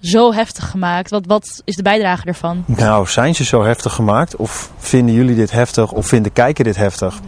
zo 0.00 0.32
heftig 0.32 0.70
gemaakt? 0.70 1.10
Wat, 1.10 1.26
wat 1.26 1.62
is 1.64 1.76
de 1.76 1.82
bijdrage 1.82 2.26
ervan? 2.26 2.64
Nou, 2.66 3.06
zijn 3.06 3.34
ze 3.34 3.44
zo 3.44 3.64
heftig 3.64 3.92
gemaakt? 3.92 4.36
Of 4.36 4.70
vinden 4.78 5.14
jullie 5.14 5.34
dit 5.34 5.50
heftig? 5.50 5.92
Of 5.92 6.06
vindt 6.06 6.24
de 6.24 6.30
kijker 6.30 6.64
dit 6.64 6.76
heftig? 6.76 7.20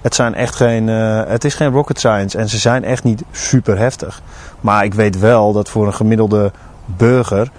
Het, 0.00 0.14
zijn 0.14 0.34
echt 0.34 0.54
geen, 0.54 0.88
eh, 0.88 1.22
het 1.26 1.44
is 1.44 1.54
geen 1.54 1.70
rocket 1.70 1.98
science 1.98 2.38
en 2.38 2.48
ze 2.48 2.58
zijn 2.58 2.84
echt 2.84 3.04
niet 3.04 3.22
super 3.30 3.78
heftig. 3.78 4.20
Maar 4.60 4.84
ik 4.84 4.94
weet 4.94 5.18
wel 5.18 5.52
dat 5.52 5.68
voor 5.68 5.86
een 5.86 5.94
gemiddelde 5.94 6.52
burger 6.84 7.50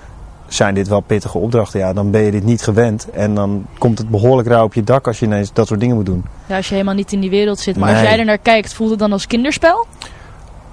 zijn 0.47 0.73
dit 0.73 0.87
wel 0.87 0.99
pittige 0.99 1.37
opdrachten. 1.37 1.79
Ja, 1.79 1.93
dan 1.93 2.11
ben 2.11 2.21
je 2.21 2.31
dit 2.31 2.43
niet 2.43 2.61
gewend. 2.61 3.09
En 3.09 3.35
dan 3.35 3.65
komt 3.77 3.97
het 3.97 4.09
behoorlijk 4.09 4.47
rauw 4.47 4.63
op 4.63 4.73
je 4.73 4.83
dak 4.83 5.07
als 5.07 5.19
je 5.19 5.25
ineens 5.25 5.53
dat 5.53 5.67
soort 5.67 5.79
dingen 5.79 5.95
moet 5.95 6.05
doen. 6.05 6.25
Ja, 6.45 6.55
als 6.55 6.67
je 6.67 6.73
helemaal 6.73 6.95
niet 6.95 7.11
in 7.11 7.19
die 7.19 7.29
wereld 7.29 7.59
zit. 7.59 7.77
Maar 7.77 7.89
als 7.89 8.01
jij 8.01 8.19
er 8.19 8.25
naar 8.25 8.37
kijkt, 8.37 8.73
voelt 8.73 8.89
het 8.89 8.99
dan 8.99 9.11
als 9.11 9.27
kinderspel? 9.27 9.87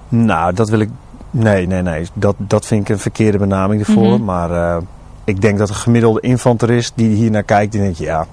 Nou, 0.09 0.53
dat 0.53 0.69
wil 0.69 0.79
ik... 0.79 0.89
Nee, 1.31 1.67
nee, 1.67 1.81
nee. 1.81 2.07
Dat, 2.13 2.35
dat 2.37 2.65
vind 2.65 2.81
ik 2.81 2.89
een 2.89 2.99
verkeerde 2.99 3.37
benaming 3.37 3.87
ervoor. 3.87 4.13
Mhm. 4.13 4.23
Maar 4.23 4.51
eh, 4.51 4.77
ik 5.23 5.41
denk 5.41 5.57
dat 5.57 5.69
een 5.69 5.75
gemiddelde 5.75 6.21
infanterist 6.21 6.91
die 6.95 7.15
hier 7.15 7.31
naar 7.31 7.43
kijkt, 7.43 7.71
die 7.71 7.81
denkt, 7.81 7.97
ja, 7.97 8.25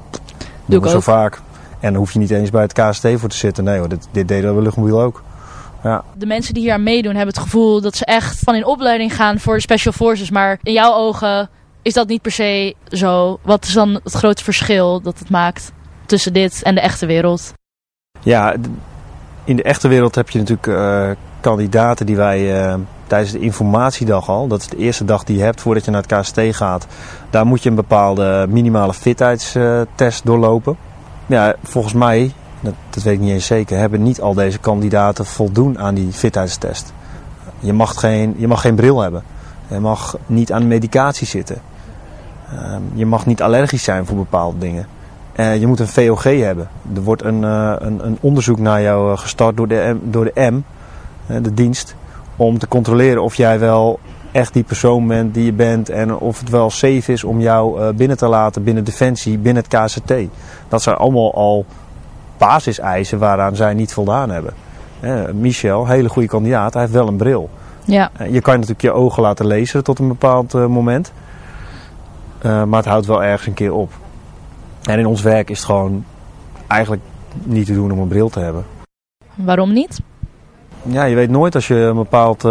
doen 0.65 0.79
ik 0.79 0.85
we 0.85 0.91
zo 0.91 1.01
vaak. 1.01 1.41
En 1.81 1.89
dan 1.89 1.97
hoef 1.97 2.13
je 2.13 2.19
niet 2.19 2.31
eens 2.31 2.51
bij 2.51 2.63
het 2.63 2.73
KST 2.73 3.09
voor 3.15 3.29
te 3.29 3.37
zitten. 3.37 3.65
Nee 3.65 3.79
hoor, 3.79 3.89
dit, 3.89 4.09
dit 4.11 4.29
deden 4.29 4.57
we 4.57 4.63
luchtmobiel 4.63 5.01
ook. 5.01 5.23
Ja. 5.83 6.05
De 6.15 6.27
mensen 6.27 6.55
die 6.55 6.63
hier 6.63 6.73
aan 6.73 6.83
meedoen 6.83 7.15
hebben 7.15 7.35
het 7.35 7.45
gevoel 7.45 7.81
dat 7.81 7.97
ze 7.97 8.05
echt 8.05 8.39
van 8.39 8.55
in 8.55 8.67
opleiding 8.67 9.15
gaan 9.15 9.39
voor 9.39 9.55
de 9.55 9.61
Special 9.61 9.93
Forces. 9.93 10.31
Maar 10.31 10.59
in 10.63 10.73
jouw 10.73 10.95
ogen 10.95 11.49
is 11.83 11.95
dat 11.95 12.09
niet 12.09 12.23
per 12.23 12.33
se 12.33 12.75
zo. 12.85 13.39
Wat 13.43 13.65
is 13.65 13.73
dan 13.73 14.01
het 14.05 14.13
grote 14.13 14.45
verschil 14.45 15.01
dat 15.01 15.19
het 15.19 15.31
maakt 15.31 15.73
tussen 16.07 16.33
dit 16.33 16.63
en 16.63 16.75
de 16.75 16.81
echte 16.81 17.07
wereld? 17.07 17.53
Ja, 18.21 18.55
in 19.45 19.57
de 19.57 19.63
echte 19.63 19.89
wereld 19.89 20.15
heb 20.15 20.31
je 20.31 20.39
natuurlijk 20.39 20.67
eh, 20.67 21.11
kandidaten 21.41 22.07
die 22.07 22.17
wij 22.17 22.65
eh, 22.65 22.75
tijdens 23.07 23.33
de 23.33 23.39
informatiedag 23.39 24.29
al, 24.29 24.49
dat 24.49 24.61
is 24.61 24.67
de 24.67 24.77
eerste 24.77 25.05
dag 25.05 25.25
die 25.25 25.37
je 25.37 25.43
hebt 25.43 25.61
voordat 25.61 25.85
je 25.85 25.91
naar 25.91 26.03
het 26.03 26.21
KST 26.21 26.41
gaat, 26.51 26.87
daar 27.31 27.47
moet 27.47 27.63
je 27.63 27.69
een 27.69 27.75
bepaalde 27.75 28.47
minimale 28.49 28.95
fitheidstest 28.95 30.25
doorlopen. 30.25 30.77
Ja, 31.27 31.55
volgens 31.63 31.95
mij, 31.95 32.33
dat, 32.63 32.75
dat 32.91 33.03
weet 33.03 33.15
ik 33.15 33.21
niet 33.21 33.33
eens 33.33 33.47
zeker, 33.47 33.79
hebben 33.79 34.03
niet 34.03 34.21
al 34.21 34.35
deze 34.35 34.59
kandidaten 34.59 35.27
voldoen 35.27 35.79
aan 35.79 35.95
die 35.95 36.13
fitheidstest. 36.13 36.93
Je 37.61 37.73
mag 37.73 38.01
geen, 38.01 38.35
je 38.37 38.47
mag 38.47 38.61
geen 38.61 38.75
bril 38.75 39.01
hebben. 39.01 39.23
Je 39.69 39.81
mag 39.81 40.17
niet 40.27 40.53
aan 40.53 40.67
medicatie 40.67 41.27
zitten. 41.27 41.63
Ehm, 42.53 42.83
je 42.95 43.07
mag 43.07 43.27
niet 43.27 43.43
allergisch 43.43 43.83
zijn 43.83 44.07
voor 44.07 44.17
bepaalde 44.17 44.59
dingen. 44.59 44.87
Eh, 45.33 45.61
je 45.61 45.67
moet 45.67 45.81
een 45.81 45.89
VOG 45.89 46.23
hebben. 46.23 46.69
Er 46.95 47.03
wordt 47.03 47.23
een, 47.23 47.45
eh, 47.45 47.75
een, 47.79 48.07
een 48.07 48.19
onderzoek 48.21 48.59
naar 48.59 48.83
jou 48.83 49.13
eh, 49.13 49.19
gestart 49.19 49.57
door 49.57 49.69
de 49.69 49.97
door 50.03 50.25
de, 50.25 50.51
M 50.51 50.63
de 51.43 51.55
dienst, 51.55 51.95
om 52.37 52.59
te 52.59 52.69
controleren 52.69 53.23
of 53.23 53.35
jij 53.35 53.59
wel 53.59 54.01
echt 54.33 54.53
die 54.53 54.63
persoon 54.63 55.07
bent 55.07 55.35
die 55.35 55.45
je 55.45 55.53
bent 55.53 55.89
en 55.89 56.17
of 56.17 56.39
het 56.39 56.49
wel 56.49 56.71
safe 56.71 57.13
is 57.13 57.25
om 57.25 57.41
jou 57.41 57.93
binnen 57.93 58.17
te 58.17 58.27
laten 58.27 58.65
binnen 58.65 58.85
Defensie, 58.85 59.39
binnen 59.39 59.65
het 59.69 59.93
KCT. 59.93 60.13
Dat 60.69 60.83
zijn 60.83 60.97
allemaal 60.97 61.35
al 61.35 61.67
basiseisen 62.47 63.19
waaraan 63.19 63.57
zij 63.57 63.75
niet 63.75 63.93
voldaan 63.93 64.31
hebben. 64.31 64.55
Eh, 65.01 65.29
Michel, 65.33 65.87
hele 65.87 66.09
goede 66.09 66.29
kandidaat, 66.29 66.73
hij 66.73 66.83
heeft 66.83 66.95
wel 66.95 67.09
een 67.09 67.17
bril. 67.17 67.51
Ja, 67.85 68.11
Eh, 68.17 68.33
Je 68.33 68.41
kan 68.41 68.55
natuurlijk 68.55 68.83
je 68.83 68.93
ogen 68.93 69.23
laten 69.23 69.47
lezen 69.47 69.85
tot 69.85 69.99
een 69.99 70.09
bepaald 70.09 70.55
eh, 70.55 70.67
moment. 70.67 71.13
Maar 72.43 72.77
het 72.77 72.85
houdt 72.85 73.07
wel 73.07 73.23
ergens 73.23 73.47
een 73.47 73.55
keer 73.55 73.73
op. 73.73 73.93
En 74.83 74.99
in 74.99 75.07
ons 75.07 75.23
werk 75.23 75.51
is 75.51 75.57
het 75.57 75.67
gewoon 75.67 76.05
eigenlijk 76.67 77.03
niet 77.43 77.67
te 77.67 77.75
doen 77.75 77.93
om 77.93 77.99
een 77.99 78.09
bril 78.09 78.29
te 78.29 78.41
hebben. 78.41 78.65
waarom 79.35 79.73
niet? 79.73 80.01
Ja, 80.83 81.05
je 81.05 81.15
weet 81.15 81.31
nooit 81.31 81.55
als 81.55 81.69
je 81.69 81.75
een 81.75 81.95
bepaald 81.97 82.45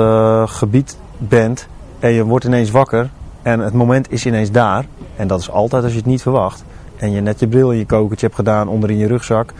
gebied 0.51 0.97
bent 1.17 1.67
en 1.99 2.11
je 2.11 2.25
wordt 2.25 2.45
ineens 2.45 2.71
wakker 2.71 3.09
en 3.41 3.59
het 3.59 3.73
moment 3.73 4.11
is 4.11 4.25
ineens 4.25 4.51
daar. 4.51 4.85
En 5.15 5.27
dat 5.27 5.39
is 5.39 5.49
altijd 5.51 5.83
als 5.83 5.91
je 5.91 5.97
het 5.97 6.07
niet 6.07 6.21
verwacht. 6.21 6.63
En 6.97 7.11
je 7.11 7.21
net 7.21 7.39
je 7.39 7.47
bril 7.47 7.71
in 7.71 7.77
je 7.77 7.85
kokertje 7.85 8.25
hebt 8.25 8.37
gedaan 8.37 8.67
onder 8.67 8.89
in 8.89 8.97
je 8.97 9.07
rugzak. 9.07 9.53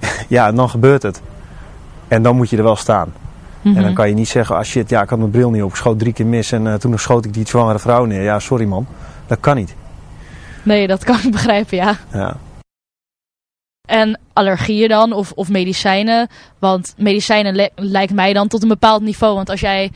ja, 0.28 0.46
en 0.46 0.54
dan 0.54 0.70
gebeurt 0.70 1.02
het. 1.02 1.22
En 2.08 2.22
dan 2.22 2.36
moet 2.36 2.50
je 2.50 2.56
er 2.56 2.62
wel 2.62 2.76
staan. 2.76 3.12
En 3.62 3.74
dan 3.74 3.82
Mhm. 3.84 3.92
kan 3.94 4.08
je 4.08 4.14
niet 4.14 4.28
zeggen, 4.28 4.56
ah 4.56 4.62
shit, 4.64 4.88
ja, 4.90 5.02
ik 5.02 5.08
had 5.08 5.18
mijn 5.18 5.30
bril 5.30 5.50
niet 5.50 5.62
op, 5.62 5.70
ik 5.70 5.76
schoot 5.76 5.98
drie 5.98 6.12
keer 6.12 6.26
mis 6.26 6.52
en 6.52 6.66
eh, 6.66 6.74
toen 6.74 6.98
schoot 6.98 7.24
ik 7.24 7.34
die 7.34 7.46
zwangere 7.48 7.78
vrouw 7.78 8.04
neer. 8.04 8.22
Ja, 8.22 8.38
sorry 8.38 8.64
man, 8.64 8.86
dat 9.26 9.40
kan 9.40 9.56
niet. 9.56 9.74
Nee, 10.62 10.86
dat 10.86 11.04
kan 11.04 11.18
ik 11.24 11.32
begrijpen, 11.38 11.76
ja. 11.76 11.96
Ja. 12.12 12.36
En 13.88 14.20
allergieën 14.32 14.88
dan, 14.88 15.12
of, 15.12 15.32
of 15.32 15.48
medicijnen. 15.48 16.28
Want 16.58 16.94
medicijnen 16.96 17.70
lijkt 17.74 18.12
mij 18.14 18.32
dan 18.32 18.48
tot 18.48 18.62
een 18.62 18.68
bepaald 18.68 19.02
niveau. 19.02 19.34
Want 19.34 19.50
als 19.50 19.60
jij 19.60 19.92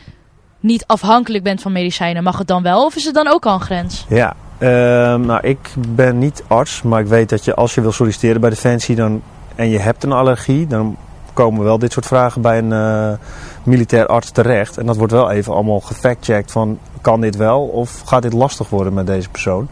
niet 0.61 0.85
afhankelijk 0.87 1.45
bent 1.45 1.63
van 1.63 1.73
medicijnen, 1.73 2.23
mag 2.23 2.39
het 2.39 2.47
dan 2.49 2.63
wel? 2.63 2.85
Of 2.85 2.97
is 2.97 3.05
het 3.05 3.15
dan 3.15 3.29
ook 3.29 3.47
al 3.47 3.55
een 3.55 3.61
grens? 3.61 4.07
Ja, 4.09 4.35
ehm, 4.59 5.21
nou 5.21 5.41
ik 5.47 5.59
ben 5.89 6.19
niet 6.19 6.45
arts, 6.47 6.83
maar 6.83 7.01
ik 7.01 7.07
weet 7.07 7.29
dat 7.29 7.45
je 7.45 7.55
als 7.55 7.75
je 7.75 7.81
wil 7.81 7.93
solliciteren 7.93 8.41
bij 8.41 8.51
Defensie 8.51 8.97
dan, 8.97 9.23
en 9.61 9.69
je 9.69 9.79
hebt 9.79 10.05
een 10.05 10.13
allergie, 10.13 10.67
dan 10.67 10.97
komen 11.33 11.65
wel 11.65 11.79
dit 11.79 11.93
soort 11.93 12.07
vragen 12.07 12.43
bij 12.43 12.59
een 12.59 12.73
eh, 12.73 13.19
militair 13.63 14.07
arts 14.07 14.31
terecht. 14.31 14.79
En 14.79 14.87
dat 14.87 14.97
wordt 14.97 15.13
wel 15.13 15.31
even 15.31 15.55
allemaal 15.55 15.81
gefactcheckt 15.81 16.53
van 16.53 16.79
kan 17.01 17.21
dit 17.21 17.37
wel 17.37 17.63
of 17.63 18.01
gaat 18.05 18.23
dit 18.23 18.33
lastig 18.33 18.69
worden 18.69 18.95
met 18.95 19.07
deze 19.07 19.29
persoon. 19.29 19.69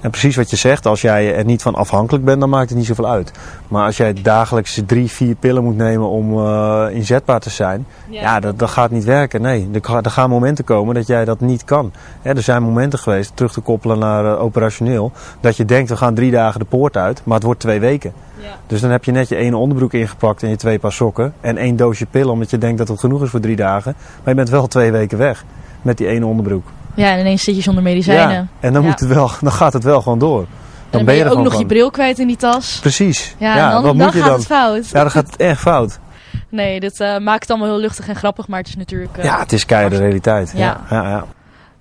En 0.00 0.10
precies 0.10 0.36
wat 0.36 0.50
je 0.50 0.56
zegt, 0.56 0.86
als 0.86 1.00
jij 1.00 1.34
er 1.36 1.44
niet 1.44 1.62
van 1.62 1.74
afhankelijk 1.74 2.24
bent, 2.24 2.40
dan 2.40 2.48
maakt 2.48 2.68
het 2.68 2.78
niet 2.78 2.86
zoveel 2.86 3.08
uit. 3.08 3.32
Maar 3.68 3.84
als 3.86 3.96
jij 3.96 4.12
dagelijks 4.12 4.80
drie, 4.86 5.10
vier 5.10 5.34
pillen 5.34 5.64
moet 5.64 5.76
nemen 5.76 6.08
om 6.08 6.38
eh, 6.38 6.86
inzetbaar 6.90 7.40
te 7.40 7.50
zijn, 7.50 7.86
ja, 8.08 8.40
dat, 8.40 8.58
dat 8.58 8.70
gaat 8.70 8.90
niet 8.90 9.04
werken. 9.04 9.42
Nee, 9.42 9.68
er, 9.72 9.80
ga- 9.82 10.02
er 10.02 10.10
gaan 10.10 10.30
momenten 10.30 10.64
komen 10.64 10.94
dat 10.94 11.06
jij 11.06 11.24
dat 11.24 11.40
niet 11.40 11.64
kan. 11.64 11.92
Hè, 12.22 12.30
er 12.34 12.42
zijn 12.42 12.62
momenten 12.62 12.98
geweest, 12.98 13.32
terug 13.34 13.52
te 13.52 13.60
koppelen 13.60 13.98
naar 13.98 14.24
eh, 14.24 14.42
operationeel, 14.42 15.12
dat 15.40 15.56
je 15.56 15.64
denkt 15.64 15.88
we 15.90 15.96
gaan 15.96 16.14
drie 16.14 16.30
dagen 16.30 16.60
de 16.60 16.66
poort 16.66 16.96
uit, 16.96 17.20
maar 17.24 17.34
het 17.34 17.44
wordt 17.44 17.60
twee 17.60 17.80
weken. 17.80 18.12
Ja. 18.36 18.46
Dus 18.66 18.80
dan 18.80 18.90
heb 18.90 19.04
je 19.04 19.12
net 19.12 19.28
je 19.28 19.36
ene 19.36 19.56
onderbroek 19.56 19.92
ingepakt 19.92 20.42
en 20.42 20.48
je 20.48 20.56
twee 20.56 20.78
paar 20.78 20.92
sokken 20.92 21.34
en 21.40 21.56
één 21.56 21.76
doosje 21.76 22.06
pillen 22.06 22.32
omdat 22.32 22.50
je 22.50 22.58
denkt 22.58 22.78
dat 22.78 22.88
het 22.88 23.00
genoeg 23.00 23.22
is 23.22 23.30
voor 23.30 23.40
drie 23.40 23.56
dagen. 23.56 23.94
Maar 23.98 24.28
je 24.28 24.34
bent 24.34 24.48
wel 24.50 24.66
twee 24.66 24.92
weken 24.92 25.18
weg 25.18 25.44
met 25.82 25.96
die 25.98 26.06
ene 26.06 26.26
onderbroek. 26.26 26.64
Ja, 26.94 27.12
en 27.12 27.18
ineens 27.20 27.42
zit 27.44 27.56
je 27.56 27.62
zonder 27.62 27.82
medicijnen. 27.82 28.34
Ja, 28.34 28.46
en 28.60 28.72
dan, 28.72 28.84
moet 28.84 29.00
het 29.00 29.08
wel, 29.08 29.30
dan 29.40 29.52
gaat 29.52 29.72
het 29.72 29.84
wel 29.84 30.02
gewoon 30.02 30.18
door. 30.18 30.38
Dan, 30.38 30.48
en 30.90 30.90
dan 30.90 31.04
ben 31.04 31.14
je 31.14 31.24
er 31.24 31.30
ook 31.38 31.44
nog 31.44 31.58
je 31.58 31.66
bril 31.66 31.90
kwijt 31.90 32.18
in 32.18 32.26
die 32.26 32.36
tas. 32.36 32.78
Precies. 32.80 33.34
Ja, 33.38 33.54
dan, 33.70 33.82
wat 33.82 33.82
dan 33.82 33.96
moet 34.04 34.12
je 34.12 34.18
gaat 34.18 34.28
dan? 34.28 34.38
het 34.38 34.46
fout. 34.46 34.88
Ja, 34.88 35.00
dan 35.00 35.10
gaat 35.10 35.26
het 35.26 35.36
echt 35.36 35.60
fout. 35.60 35.98
Nee, 36.48 36.80
dit 36.80 37.00
eh, 37.00 37.18
maakt 37.18 37.40
het 37.40 37.50
allemaal 37.50 37.68
heel 37.68 37.78
luchtig 37.80 38.08
en 38.08 38.16
grappig, 38.16 38.48
maar 38.48 38.58
het 38.58 38.68
is 38.68 38.76
natuurlijk... 38.76 39.16
eh, 39.16 39.24
Ja, 39.24 39.38
het 39.38 39.52
is 39.52 39.64
keiharde 39.66 39.96
realiteit. 39.96 40.52
Ja. 40.54 40.58
Ja. 40.90 41.02
Ja, 41.02 41.08
ja, 41.08 41.24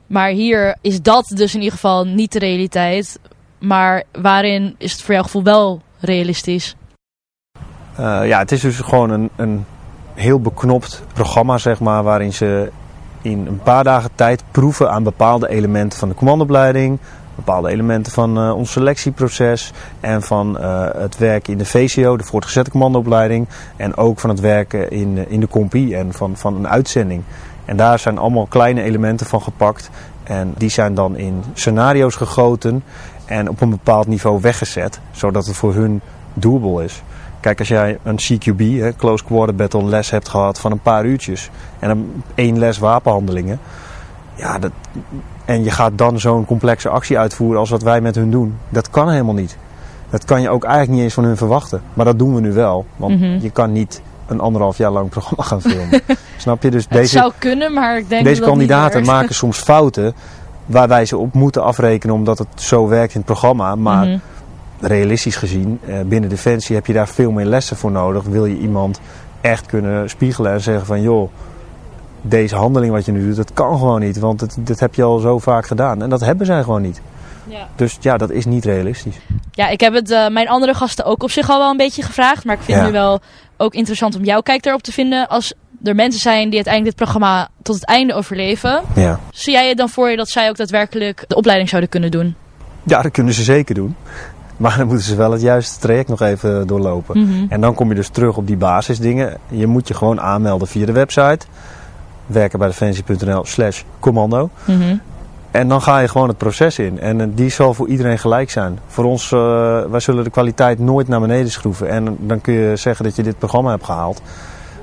Maar 0.08 0.30
hier 0.30 0.76
is 0.82 1.02
dat 1.02 1.32
dus 1.36 1.52
in 1.54 1.60
ieder 1.60 1.74
geval 1.74 2.06
niet 2.06 2.32
de 2.32 2.40
realiteit. 2.40 3.20
Maar 3.60 4.04
waarin 4.22 4.76
is 4.78 4.92
het 4.92 5.02
voor 5.02 5.14
jouw 5.14 5.24
gevoel 5.24 5.44
wel 5.44 5.82
realistisch? 6.00 6.76
Eh, 7.96 8.28
ja, 8.28 8.40
het 8.40 8.52
is 8.52 8.62
dus 8.62 8.80
gewoon 8.80 9.10
een, 9.10 9.30
een 9.36 9.66
heel 10.14 10.40
beknopt 10.42 11.04
programma, 11.14 11.58
zeg 11.58 11.80
maar, 11.80 12.04
waarin 12.04 12.34
ze 12.34 12.72
in 13.22 13.48
een 13.48 13.60
paar 13.64 13.84
dagen 13.84 14.10
tijd 14.16 14.44
proeven 14.52 14.92
aan 14.92 15.04
bepaalde 15.04 15.50
elementen 15.50 16.00
van 16.00 16.10
de 16.10 16.16
commandoopleiding, 16.16 17.00
bepaalde 17.36 17.70
elementen 17.70 18.12
van 18.12 18.38
eh, 18.38 18.56
ons 18.56 18.72
selectieproces 18.72 19.74
en 20.00 20.22
van 20.22 20.60
eh, 20.60 20.88
het 20.96 21.18
werken 21.18 21.54
in 21.54 21.60
de 21.60 21.66
VCO, 21.66 22.18
de 22.18 22.24
voortgezette 22.24 22.72
commandoopleiding, 22.72 23.48
en 23.76 23.98
ook 23.98 24.20
van 24.20 24.30
het 24.30 24.40
werken 24.40 24.92
in, 24.92 25.18
eh, 25.18 25.32
in 25.32 25.40
de 25.40 25.48
compie 25.48 25.96
en 25.96 26.14
van, 26.14 26.38
van 26.38 26.56
een 26.56 26.68
uitzending. 26.68 27.24
En 27.66 27.78
daar 27.78 28.00
zijn 28.00 28.18
allemaal 28.18 28.46
kleine 28.46 28.82
elementen 28.82 29.26
van 29.26 29.42
gepakt 29.42 29.90
en 30.24 30.54
die 30.58 30.70
zijn 30.70 30.94
dan 30.94 31.18
in 31.18 31.44
scenario's 31.54 32.16
gegoten 32.16 32.84
en 33.26 33.50
op 33.50 33.62
een 33.62 33.70
bepaald 33.70 34.08
niveau 34.08 34.42
weggezet, 34.42 35.00
zodat 35.12 35.46
het 35.46 35.56
voor 35.56 35.74
hun 35.74 36.02
doable 36.34 36.84
is. 36.84 37.04
Kijk, 37.40 37.60
als 37.60 37.68
jij 37.68 37.98
een 38.04 38.16
CQB, 38.16 38.60
hè, 38.80 38.94
Close 38.96 39.24
Quarter 39.24 39.56
Battle, 39.56 39.84
les 39.84 40.10
hebt 40.10 40.30
gehad 40.30 40.60
van 40.60 40.72
een 40.72 40.82
paar 40.82 41.06
uurtjes 41.06 41.50
en 41.80 41.90
een, 41.90 42.24
één 42.36 42.60
les 42.60 42.78
wapenhandelingen. 42.78 43.60
Ja, 44.36 44.60
dat, 44.60 44.72
en 45.46 45.64
je 45.64 45.72
gaat 45.72 45.92
dan 45.98 46.20
zo'n 46.20 46.46
complexe 46.46 46.90
actie 46.90 47.18
uitvoeren 47.18 47.60
als 47.60 47.70
wat 47.70 47.82
wij 47.82 48.02
met 48.02 48.16
hun 48.16 48.32
doen. 48.32 48.58
Dat 48.70 48.90
kan 48.90 49.10
helemaal 49.10 49.34
niet. 49.34 49.58
Dat 50.10 50.26
kan 50.26 50.42
je 50.42 50.50
ook 50.50 50.64
eigenlijk 50.64 50.94
niet 50.94 51.04
eens 51.04 51.14
van 51.14 51.24
hun 51.24 51.38
verwachten. 51.38 51.82
Maar 51.94 52.06
dat 52.06 52.20
doen 52.20 52.36
we 52.36 52.42
nu 52.42 52.54
wel. 52.54 52.86
Want 52.96 53.20
Mhm. 53.20 53.38
je 53.42 53.50
kan 53.50 53.72
niet 53.72 54.02
een 54.28 54.40
anderhalf 54.40 54.78
jaar 54.78 54.92
lang 54.92 55.10
programma 55.10 55.44
gaan 55.44 55.62
filmen. 55.72 56.02
Snap 56.38 56.64
je? 56.64 56.72
Dus 56.72 56.84
het 56.84 56.92
deze, 56.92 57.18
zou 57.18 57.32
kunnen, 57.38 57.74
maar 57.74 57.98
ik 57.98 58.10
denk 58.10 58.24
deze 58.24 58.40
dat 58.40 58.50
dat 58.50 58.58
niet 58.58 58.68
kandidaten 58.68 59.06
maken 59.06 59.36
soms 59.36 59.58
fouten 59.58 60.14
waar 60.66 60.88
wij 60.88 61.06
ze 61.06 61.18
op 61.18 61.34
moeten 61.34 61.64
afrekenen 61.64 62.16
omdat 62.16 62.38
het 62.38 62.48
zo 62.56 62.88
werkt 62.88 63.14
in 63.14 63.18
het 63.18 63.26
programma. 63.26 63.76
Maar 63.76 64.06
Mhm. 64.06 64.18
Realistisch 64.82 65.36
gezien, 65.36 65.80
eh, 65.88 66.00
binnen 66.06 66.30
Defensie 66.30 66.76
heb 66.76 66.86
je 66.86 66.94
daar 66.94 67.08
veel 67.08 67.32
meer 67.32 67.46
lessen 67.46 67.78
voor 67.78 67.92
nodig. 67.92 68.24
Wil 68.24 68.46
je 68.46 68.58
iemand 68.58 69.00
echt 69.42 69.66
kunnen 69.66 70.10
spiegelen 70.10 70.52
en 70.52 70.62
zeggen 70.62 70.86
van 70.86 71.02
joh, 71.02 71.30
deze 72.22 72.56
handeling 72.56 72.92
wat 72.94 73.06
je 73.06 73.12
nu 73.12 73.26
doet, 73.28 73.36
dat 73.36 73.54
kan 73.54 73.78
gewoon 73.78 74.00
niet. 74.00 74.20
Want 74.20 74.42
het, 74.42 74.56
dat 74.60 74.80
heb 74.80 74.96
je 74.96 75.04
al 75.04 75.20
zo 75.20 75.40
vaak 75.40 75.66
gedaan. 75.68 76.02
En 76.02 76.10
dat 76.10 76.20
hebben 76.22 76.46
zij 76.46 76.64
gewoon 76.64 76.82
niet. 76.82 77.02
Ja. 77.48 77.68
Dus 77.76 77.98
ja, 78.02 78.18
dat 78.18 78.30
is 78.30 78.46
niet 78.46 78.66
realistisch. 78.66 79.16
Ja, 79.52 79.68
ik 79.68 79.80
heb 79.80 79.94
het 79.94 80.12
eh, 80.12 80.28
mijn 80.28 80.50
andere 80.50 80.74
gasten 80.74 81.06
ook 81.06 81.24
op 81.24 81.32
zich 81.32 81.50
al 81.50 81.60
wel 81.60 81.70
een 81.70 81.78
beetje 81.78 82.02
gevraagd. 82.04 82.46
Maar 82.46 82.56
ik 82.56 82.62
vind 82.62 82.78
Ja. 82.78 82.84
het 82.84 82.94
nu 82.94 83.00
wel 83.00 83.20
ook 83.58 83.74
interessant 83.74 84.16
om 84.16 84.24
jouw 84.24 84.42
kijk 84.42 84.64
daarop 84.64 84.82
te 84.84 84.92
vinden. 84.92 85.28
Als 85.28 85.54
er 85.84 85.96
mensen 85.96 86.22
zijn 86.22 86.46
die 86.48 86.56
uiteindelijk 86.56 86.86
dit 86.98 87.08
programma 87.08 87.48
tot 87.62 87.76
het 87.76 87.86
einde 87.86 88.14
overleven. 88.14 88.82
Ja. 88.96 89.20
Zie 89.32 89.54
jij 89.54 89.68
het 89.68 89.78
dan 89.78 89.90
voor 89.90 90.10
je 90.10 90.18
dat 90.18 90.30
zij 90.30 90.50
ook 90.50 90.58
daadwerkelijk 90.58 91.24
de 91.28 91.36
opleiding 91.36 91.70
zouden 91.70 91.90
kunnen 91.90 92.12
doen? 92.12 92.36
ja, 92.84 93.02
dat 93.02 93.12
kunnen 93.12 93.34
ze 93.34 93.44
zeker 93.44 93.76
doen. 93.76 93.96
Maar 94.60 94.78
dan 94.78 94.88
moeten 94.88 95.06
ze 95.06 95.16
wel 95.16 95.32
het 95.32 95.42
juiste 95.42 95.80
traject 95.80 96.10
nog 96.10 96.22
even 96.22 96.68
doorlopen. 96.68 97.20
Mhm. 97.20 97.46
En 97.50 97.62
dan 97.62 97.74
kom 97.74 97.90
je 97.90 97.96
dus 97.96 98.10
terug 98.10 98.38
op 98.38 98.48
die 98.48 98.58
basisdingen. 98.58 99.38
Je 99.48 99.68
moet 99.68 99.88
je 99.88 99.94
gewoon 99.94 100.22
aanmelden 100.22 100.68
via 100.68 100.86
de 100.86 100.92
website. 100.92 101.40
Werken 102.26 102.60
bij 102.60 102.68
defensie.nl 102.68 103.46
slash 103.46 103.82
commando. 104.00 104.50
Mhm. 104.66 104.96
En 105.52 105.68
dan 105.68 105.82
ga 105.82 106.00
je 106.00 106.08
gewoon 106.08 106.28
het 106.28 106.38
proces 106.38 106.80
in. 106.80 107.00
En 107.00 107.22
eh, 107.22 107.28
die 107.32 107.50
zal 107.50 107.74
voor 107.74 107.88
iedereen 107.88 108.20
gelijk 108.20 108.50
zijn. 108.50 108.80
Voor 108.88 109.04
ons, 109.04 109.32
eh, 109.32 109.40
wij 109.90 110.00
zullen 110.00 110.24
de 110.24 110.30
kwaliteit 110.30 110.80
nooit 110.80 111.08
naar 111.08 111.20
beneden 111.20 111.52
schroeven. 111.52 111.90
En 111.90 112.18
dan 112.20 112.42
kun 112.42 112.54
je 112.54 112.76
zeggen 112.76 113.06
dat 113.06 113.16
je 113.16 113.24
dit 113.24 113.38
programma 113.38 113.70
hebt 113.70 113.86
gehaald. 113.86 114.22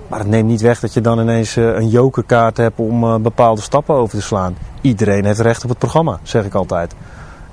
Maar 0.08 0.18
het 0.18 0.28
neemt 0.28 0.48
niet 0.48 0.60
weg 0.60 0.80
dat 0.80 0.94
je 0.94 1.00
dan 1.00 1.20
ineens 1.20 1.56
eh, 1.56 1.64
een 1.64 1.88
jokerkaart 1.88 2.56
hebt 2.56 2.78
om 2.78 3.22
bepaalde 3.22 3.60
stappen 3.60 3.94
over 3.94 4.18
te 4.18 4.24
slaan. 4.24 4.56
Iedereen 4.80 5.24
heeft 5.24 5.40
recht 5.40 5.62
op 5.62 5.68
het 5.68 5.78
programma, 5.78 6.18
zeg 6.22 6.44
ik 6.44 6.54
altijd. 6.54 6.94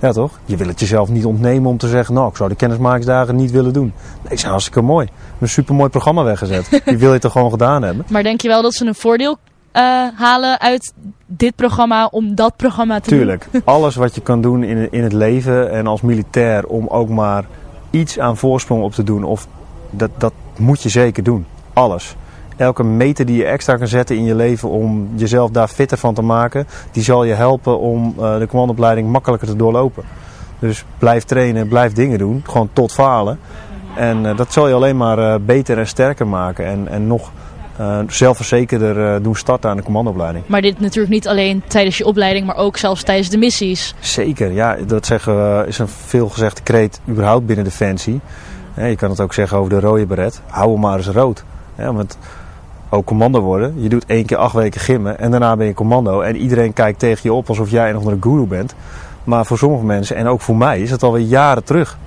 Ja, 0.03 0.11
toch? 0.11 0.39
Je 0.45 0.57
wil 0.57 0.67
het 0.67 0.79
jezelf 0.79 1.09
niet 1.09 1.25
ontnemen 1.25 1.69
om 1.69 1.77
te 1.77 1.87
zeggen, 1.87 2.13
nou, 2.13 2.29
ik 2.29 2.35
zou 2.35 2.49
de 2.49 2.55
kennismakingsdagen 2.55 3.35
niet 3.35 3.51
willen 3.51 3.73
doen. 3.73 3.93
Nee, 4.29 4.37
zijn 4.37 4.51
hartstikke 4.51 4.81
mooi. 4.81 5.07
Een 5.39 5.49
supermooi 5.49 5.89
programma 5.89 6.23
weggezet. 6.23 6.69
Die 6.85 6.97
wil 6.97 7.13
je 7.13 7.19
toch 7.19 7.31
gewoon 7.31 7.51
gedaan 7.51 7.81
hebben? 7.83 8.05
Maar 8.09 8.23
denk 8.23 8.41
je 8.41 8.47
wel 8.47 8.61
dat 8.61 8.73
ze 8.73 8.85
een 8.85 8.95
voordeel 8.95 9.31
uh, 9.31 9.81
halen 10.15 10.59
uit 10.59 10.93
dit 11.25 11.55
programma 11.55 12.05
om 12.05 12.35
dat 12.35 12.55
programma 12.55 12.99
te 12.99 13.09
Tuurlijk. 13.09 13.47
doen? 13.51 13.61
Alles 13.75 13.95
wat 13.95 14.15
je 14.15 14.21
kan 14.21 14.41
doen 14.41 14.63
in, 14.63 14.91
in 14.91 15.03
het 15.03 15.13
leven 15.13 15.71
en 15.71 15.87
als 15.87 16.01
militair 16.01 16.65
om 16.65 16.87
ook 16.87 17.09
maar 17.09 17.45
iets 17.89 18.19
aan 18.19 18.37
voorsprong 18.37 18.83
op 18.83 18.93
te 18.93 19.03
doen. 19.03 19.23
Of 19.23 19.47
dat, 19.89 20.09
dat 20.17 20.33
moet 20.57 20.81
je 20.81 20.89
zeker 20.89 21.23
doen. 21.23 21.45
Alles. 21.73 22.15
Elke 22.57 22.83
meter 22.83 23.25
die 23.25 23.37
je 23.37 23.45
extra 23.45 23.75
kan 23.75 23.87
zetten 23.87 24.15
in 24.15 24.23
je 24.23 24.35
leven 24.35 24.69
om 24.69 25.09
jezelf 25.15 25.51
daar 25.51 25.67
fitter 25.67 25.97
van 25.97 26.13
te 26.13 26.21
maken, 26.21 26.67
die 26.91 27.03
zal 27.03 27.23
je 27.23 27.33
helpen 27.33 27.79
om 27.79 28.15
uh, 28.19 28.37
de 28.37 28.47
commandoopleiding 28.47 29.07
makkelijker 29.09 29.47
te 29.47 29.55
doorlopen. 29.55 30.03
Dus 30.59 30.85
blijf 30.97 31.23
trainen, 31.23 31.67
blijf 31.67 31.93
dingen 31.93 32.17
doen, 32.17 32.41
gewoon 32.45 32.69
tot 32.73 32.91
falen. 32.91 33.39
En 33.95 34.25
uh, 34.25 34.37
dat 34.37 34.53
zal 34.53 34.67
je 34.67 34.73
alleen 34.73 34.97
maar 34.97 35.19
uh, 35.19 35.35
beter 35.45 35.77
en 35.77 35.87
sterker 35.87 36.27
maken 36.27 36.65
en, 36.65 36.87
en 36.87 37.07
nog 37.07 37.31
zelfverzekerder 38.07 39.23
doen 39.23 39.35
starten 39.35 39.69
aan 39.69 39.77
de 39.77 39.83
commandoopleiding. 39.83 40.43
Maar 40.47 40.61
dit 40.61 40.79
natuurlijk 40.79 41.13
niet 41.13 41.27
alleen 41.27 41.63
tijdens 41.67 41.97
je 41.97 42.05
opleiding, 42.05 42.45
maar 42.45 42.55
ook 42.55 42.77
zelfs 42.77 43.03
tijdens 43.03 43.29
de 43.29 43.37
missies. 43.37 43.95
Zeker, 43.99 44.51
ja, 44.51 44.77
dat 44.87 45.05
zeggen 45.05 45.67
is 45.67 45.79
een 45.79 45.87
veelgezegde 45.87 46.61
kreet 46.61 47.01
überhaupt 47.09 47.45
binnen 47.45 47.65
Defensie. 47.65 48.19
je 48.75 48.95
kan 48.95 49.09
het 49.09 49.19
ook 49.19 49.33
zeggen 49.33 49.57
over 49.57 49.69
de 49.69 49.79
rode 49.79 50.05
beret. 50.05 50.41
Hou 50.47 50.71
hem 50.71 50.79
maar 50.79 50.97
eens 50.97 51.07
rood. 51.07 51.43
Ja, 51.77 51.93
want 51.93 52.17
ook 52.93 53.05
commando 53.05 53.39
worden. 53.39 53.73
Je 53.81 53.89
doet 53.89 54.05
één 54.05 54.25
keer 54.25 54.37
acht 54.37 54.53
weken 54.53 54.81
gimmen 54.81 55.19
en 55.19 55.31
daarna 55.31 55.55
ben 55.55 55.67
je 55.67 55.73
commando. 55.73 56.21
En 56.21 56.35
iedereen 56.35 56.73
kijkt 56.73 56.99
tegen 56.99 57.19
je 57.23 57.33
op 57.33 57.49
alsof 57.49 57.69
jij 57.69 57.89
een 57.89 57.95
of 57.95 58.03
andere 58.03 58.21
guru 58.21 58.45
bent. 58.45 58.75
Maar 59.23 59.45
voor 59.45 59.57
sommige 59.57 59.85
mensen, 59.85 60.15
en 60.15 60.27
ook 60.27 60.41
voor 60.41 60.55
mij, 60.55 60.81
is 60.81 60.91
het 60.91 61.03
alweer 61.03 61.25
jaren 61.25 61.63
terug. 61.63 61.97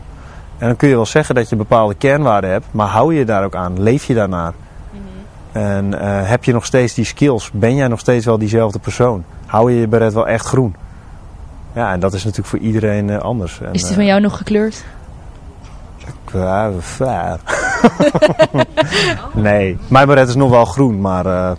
En 0.58 0.66
dan 0.66 0.76
kun 0.76 0.88
je 0.88 0.94
wel 0.94 1.06
zeggen 1.06 1.34
dat 1.34 1.48
je 1.48 1.56
bepaalde 1.56 1.94
kernwaarden 1.94 2.50
hebt, 2.50 2.66
maar 2.70 2.86
hou 2.86 3.14
je 3.14 3.24
daar 3.24 3.44
ook 3.44 3.54
aan? 3.54 3.82
Leef 3.82 4.04
je 4.04 4.14
daarnaar? 4.14 4.52
Mhm. 4.90 5.58
En 5.58 5.92
uh, 5.92 5.98
heb 6.28 6.44
je 6.44 6.52
nog 6.52 6.64
steeds 6.64 6.94
die 6.94 7.04
skills? 7.04 7.50
Ben 7.52 7.74
jij 7.74 7.88
nog 7.88 8.00
steeds 8.00 8.24
wel 8.24 8.38
diezelfde 8.38 8.78
persoon? 8.78 9.24
Hou 9.46 9.72
je 9.72 9.80
je 9.80 9.88
beret 9.88 10.12
wel 10.12 10.28
echt 10.28 10.46
groen? 10.46 10.76
Ja, 11.72 11.92
en 11.92 12.00
dat 12.00 12.14
is 12.14 12.24
natuurlijk 12.24 12.48
voor 12.48 12.58
iedereen 12.58 13.08
uh, 13.08 13.18
anders. 13.18 13.60
En, 13.60 13.72
is 13.72 13.84
die 13.84 13.94
van 13.94 14.06
jou 14.06 14.20
nog 14.20 14.36
gekleurd? 14.36 14.84
nee, 19.34 19.78
mijn 19.88 20.06
beret 20.06 20.28
is 20.28 20.34
nog 20.34 20.50
wel 20.50 20.64
groen, 20.64 21.00
maar 21.00 21.26
uh, 21.26 21.50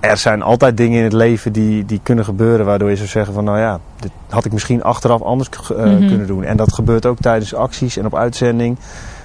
er 0.00 0.16
zijn 0.16 0.42
altijd 0.42 0.76
dingen 0.76 0.98
in 0.98 1.04
het 1.04 1.12
leven 1.12 1.52
die, 1.52 1.84
die 1.84 2.00
kunnen 2.02 2.24
gebeuren 2.24 2.66
waardoor 2.66 2.90
je 2.90 2.96
zou 2.96 3.08
zeggen 3.08 3.34
van 3.34 3.44
nou 3.44 3.58
ja, 3.58 3.78
dit 3.96 4.10
had 4.28 4.44
ik 4.44 4.52
misschien 4.52 4.82
achteraf 4.82 5.22
anders 5.22 5.48
uh, 5.72 5.78
mm 5.78 5.84
-hmm. 5.84 6.06
kunnen 6.06 6.26
doen. 6.26 6.44
En 6.44 6.56
dat 6.56 6.72
gebeurt 6.72 7.06
ook 7.06 7.18
tijdens 7.18 7.54
acties 7.54 7.96
en 7.96 8.06
op 8.06 8.14
uitzending. 8.14 8.78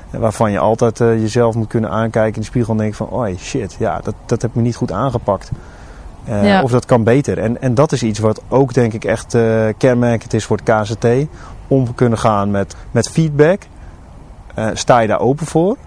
Waarvan 0.10 0.52
je 0.52 0.60
altijd 0.60 1.00
uh, 1.00 1.20
jezelf 1.20 1.56
moet 1.56 1.68
kunnen 1.68 1.90
aankijken 1.90 2.36
in 2.36 2.42
de 2.42 2.48
spiegel 2.48 2.72
en 2.72 2.78
denken 2.78 2.98
van 2.98 3.10
oh 3.10 3.38
shit, 3.38 3.76
ja, 3.80 4.00
dat, 4.04 4.14
dat 4.26 4.42
heb 4.42 4.56
ik 4.56 4.62
niet 4.62 4.76
goed 4.76 4.92
aangepakt. 4.92 5.52
Uh, 6.30 6.48
ja. 6.48 6.62
Of 6.62 6.72
dat 6.72 6.86
kan 6.86 7.04
beter. 7.04 7.38
En, 7.38 7.62
en 7.62 7.74
dat 7.74 7.92
is 7.92 8.04
iets 8.04 8.20
wat 8.20 8.42
ook 8.48 8.74
denk 8.74 8.94
ik 8.94 9.06
echt 9.06 9.34
uh, 9.34 9.68
kenmerkend 9.78 10.34
is 10.34 10.46
voor 10.46 10.58
het 10.64 10.82
KZT. 10.82 11.08
Om 11.68 11.86
te 11.86 11.94
kunnen 11.94 12.18
gaan 12.18 12.52
met, 12.52 12.76
met 12.92 13.10
feedback. 13.10 13.62
Uh, 14.60 14.68
sta 14.74 15.00
je 15.00 15.08
daar 15.08 15.20
open 15.20 15.46
voor? 15.46 15.78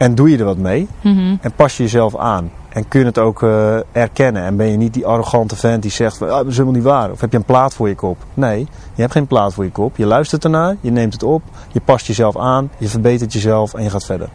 En 0.00 0.14
doe 0.14 0.30
je 0.30 0.38
er 0.38 0.44
wat 0.44 0.56
mee? 0.56 0.88
Mm 1.00 1.14
-hmm. 1.16 1.38
En 1.40 1.52
pas 1.52 1.76
je 1.76 1.82
jezelf 1.82 2.16
aan? 2.16 2.50
En 2.68 2.88
kun 2.88 3.00
je 3.00 3.06
het 3.06 3.18
ook 3.18 3.42
uh, 3.42 3.78
erkennen? 3.92 4.42
En 4.42 4.56
ben 4.56 4.66
je 4.66 4.76
niet 4.76 4.94
die 4.94 5.06
arrogante 5.06 5.56
vent 5.56 5.82
die 5.82 5.90
zegt: 5.90 6.22
ah, 6.22 6.28
dat 6.28 6.46
is 6.46 6.52
helemaal 6.52 6.74
niet 6.74 6.82
waar. 6.82 7.10
Of 7.10 7.20
heb 7.20 7.30
je 7.30 7.36
een 7.36 7.44
plaat 7.44 7.74
voor 7.74 7.88
je 7.88 7.94
kop? 7.94 8.16
Nee, 8.34 8.58
je 8.94 9.00
hebt 9.00 9.12
geen 9.12 9.26
plaat 9.26 9.54
voor 9.54 9.64
je 9.64 9.70
kop. 9.70 9.96
Je 9.96 10.06
luistert 10.06 10.44
ernaar, 10.44 10.76
je 10.80 10.90
neemt 10.90 11.12
het 11.12 11.22
op, 11.22 11.42
je 11.72 11.80
past 11.80 12.06
jezelf 12.06 12.36
aan, 12.36 12.70
je 12.78 12.88
verbetert 12.88 13.32
jezelf 13.32 13.74
en 13.74 13.82
je 13.82 13.90
gaat 13.90 14.04
verder. 14.04 14.28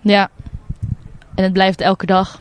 Ja, 0.00 0.28
en 1.34 1.44
het 1.44 1.52
blijft 1.52 1.80
elke 1.80 2.06
dag 2.06 2.40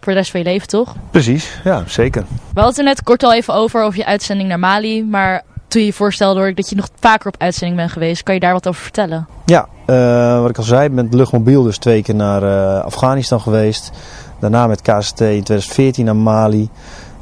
voor 0.00 0.12
de 0.12 0.18
rest 0.18 0.30
van 0.30 0.40
je 0.40 0.46
leven, 0.46 0.68
toch? 0.68 0.94
Precies, 1.10 1.60
ja, 1.64 1.82
zeker. 1.86 2.22
We 2.22 2.60
hadden 2.60 2.66
het 2.68 2.78
er 2.78 2.84
net 2.84 3.02
kort 3.02 3.22
al 3.22 3.34
even 3.34 3.54
over, 3.54 3.82
over 3.82 3.98
je 3.98 4.06
uitzending 4.06 4.48
naar 4.48 4.58
Mali. 4.58 5.04
Maar 5.04 5.42
toen 5.74 5.84
je 5.84 5.92
voorstelde 5.92 6.40
hoor 6.40 6.54
dat 6.54 6.68
je 6.68 6.76
nog 6.76 6.88
vaker 7.00 7.26
op 7.26 7.34
uitzending 7.38 7.76
bent 7.80 7.92
geweest. 7.92 8.22
Kan 8.22 8.34
je 8.34 8.40
daar 8.40 8.52
wat 8.52 8.68
over 8.68 8.82
vertellen? 8.82 9.26
Ja, 9.44 9.68
uh, 9.86 10.40
wat 10.40 10.50
ik 10.50 10.58
al 10.58 10.62
zei, 10.62 10.88
met 10.88 11.14
luchtmobiel 11.14 11.62
dus 11.62 11.78
twee 11.78 12.02
keer 12.02 12.14
naar 12.14 12.42
uh, 12.42 12.84
Afghanistan 12.84 13.40
geweest. 13.40 13.90
Daarna 14.38 14.66
met 14.66 14.82
KST 14.82 15.20
in 15.20 15.42
2014 15.42 16.04
naar 16.04 16.16
Mali. 16.16 16.68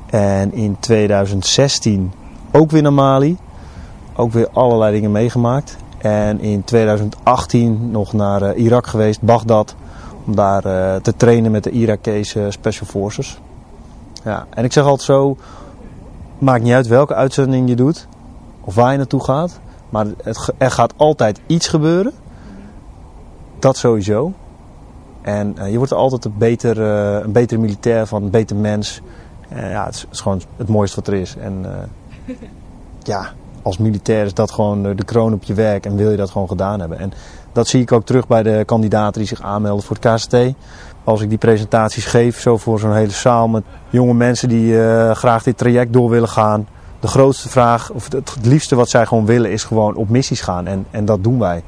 En 0.07 0.53
in 0.53 0.77
2016 0.81 2.13
ook 2.51 2.71
weer 2.71 2.83
naar 2.83 2.93
Mali. 2.93 3.37
Ook 4.17 4.33
weer 4.33 4.49
allerlei 4.53 4.93
dingen 4.93 5.13
meegemaakt. 5.13 5.77
En 5.99 6.41
in 6.41 6.65
2018 6.65 7.91
nog 7.91 8.13
naar 8.13 8.43
uh, 8.43 8.65
Irak 8.65 8.87
geweest, 8.87 9.23
Bagdad. 9.23 9.75
Om 10.27 10.35
daar 10.35 10.63
te 11.01 11.17
trainen 11.17 11.51
met 11.51 11.65
de 11.65 11.71
Irakese 11.71 12.47
Special 12.49 12.87
Forces. 12.87 13.41
Ja, 14.25 14.47
en 14.51 14.65
ik 14.65 14.73
zeg 14.73 14.85
altijd 14.85 15.03
zo, 15.03 15.37
maakt 16.39 16.63
niet 16.63 16.73
uit 16.73 16.87
welke 16.87 17.15
uitzending 17.15 17.69
je 17.69 17.77
doet 17.77 18.07
of 18.65 18.75
waar 18.75 18.91
je 18.91 18.97
naartoe 18.97 19.25
gaat. 19.25 19.61
Maar 19.93 20.07
het, 20.23 20.53
er 20.59 20.71
gaat 20.71 20.93
altijd 20.97 21.41
iets 21.47 21.69
gebeuren. 21.69 22.13
Dat 23.59 23.77
sowieso. 23.77 24.33
En 25.23 25.55
uh, 25.59 25.71
je 25.71 25.77
wordt 25.77 25.93
er 25.93 25.99
altijd 25.99 26.25
een 26.25 26.35
beter, 26.39 26.79
uh, 26.79 27.25
een 27.25 27.33
betere 27.33 27.61
militair 27.61 28.07
van, 28.07 28.23
een 28.23 28.31
beter 28.31 28.57
mens. 28.57 29.01
Uh, 29.53 29.71
ja, 29.71 29.85
het 29.85 30.07
is, 30.11 30.21
gewoon 30.21 30.41
het 30.57 30.69
mooiste 30.69 30.97
wat 30.97 31.07
er 31.07 31.15
is. 31.15 31.37
En 31.37 31.67
ja, 33.03 33.29
als 33.63 33.79
militair 33.79 34.25
is 34.25 34.35
dat 34.35 34.51
gewoon 34.51 34.83
de 34.83 35.05
kroon 35.05 35.33
op 35.33 35.43
je 35.43 35.55
werk 35.55 35.87
en 35.87 35.97
wil 35.97 36.11
je 36.11 36.17
dat 36.17 36.31
gewoon 36.31 36.49
gedaan 36.49 36.81
hebben. 36.81 36.99
En 36.99 37.13
dat 37.53 37.69
zie 37.69 37.81
ik 37.81 37.93
ook 37.93 38.05
terug 38.05 38.27
bij 38.27 38.43
de 38.43 38.63
kandidaten 38.67 39.19
die 39.19 39.29
zich 39.29 39.43
aanmelden 39.43 39.85
voor 39.85 39.97
het 40.01 40.15
KST. 40.15 40.37
Als 41.05 41.21
ik 41.21 41.29
die 41.29 41.39
presentaties 41.39 42.05
geef, 42.05 42.41
zo 42.41 42.57
voor 42.57 42.79
zo'n 42.79 42.95
hele 42.95 43.11
zaal 43.11 43.49
met 43.49 43.65
jonge 43.91 44.15
mensen 44.15 44.49
die 44.49 44.75
graag 45.15 45.43
dit 45.43 45.59
traject 45.59 45.93
door 45.93 46.11
willen 46.11 46.29
gaan 46.29 46.67
de 47.03 47.09
grootste 47.09 47.49
vraag, 47.49 47.91
of 47.91 48.13
het, 48.13 48.37
liefste 48.43 48.75
wat 48.75 48.89
zij 48.89 49.07
gewoon 49.07 49.27
willen, 49.27 49.51
is 49.51 49.65
gewoon 49.65 49.95
op 49.95 50.09
missies 50.09 50.41
gaan. 50.41 50.67
En, 50.67 50.87
en 50.91 51.05
dat 51.05 51.25
doen 51.25 51.39
wij. 51.39 51.63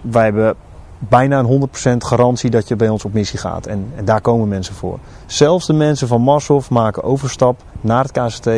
Wij 0.00 0.24
hebben 0.24 0.54
bijna 0.98 1.38
een 1.38 1.68
100% 1.94 1.96
garantie 1.96 2.50
dat 2.50 2.68
je 2.68 2.76
bij 2.76 2.88
ons 2.88 3.04
op 3.04 3.12
missie 3.12 3.38
gaat. 3.38 3.66
En, 3.66 3.92
en 3.96 4.04
daar 4.04 4.20
komen 4.20 4.48
mensen 4.48 4.74
voor. 4.74 4.98
Zelfs 5.26 5.66
de 5.66 5.72
mensen 5.72 6.08
van 6.08 6.20
Marshof 6.20 6.70
maken 6.70 7.02
overstap 7.02 7.62
naar 7.80 8.04
het 8.04 8.12
KST 8.12 8.48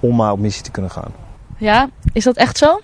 om 0.00 0.16
maar 0.16 0.32
op 0.32 0.38
missie 0.38 0.64
te 0.64 0.70
kunnen 0.70 0.90
gaan. 0.90 1.12
Ja, 1.56 1.88
is 2.12 2.24
dat 2.24 2.36
echt 2.36 2.58
zo? 2.58 2.80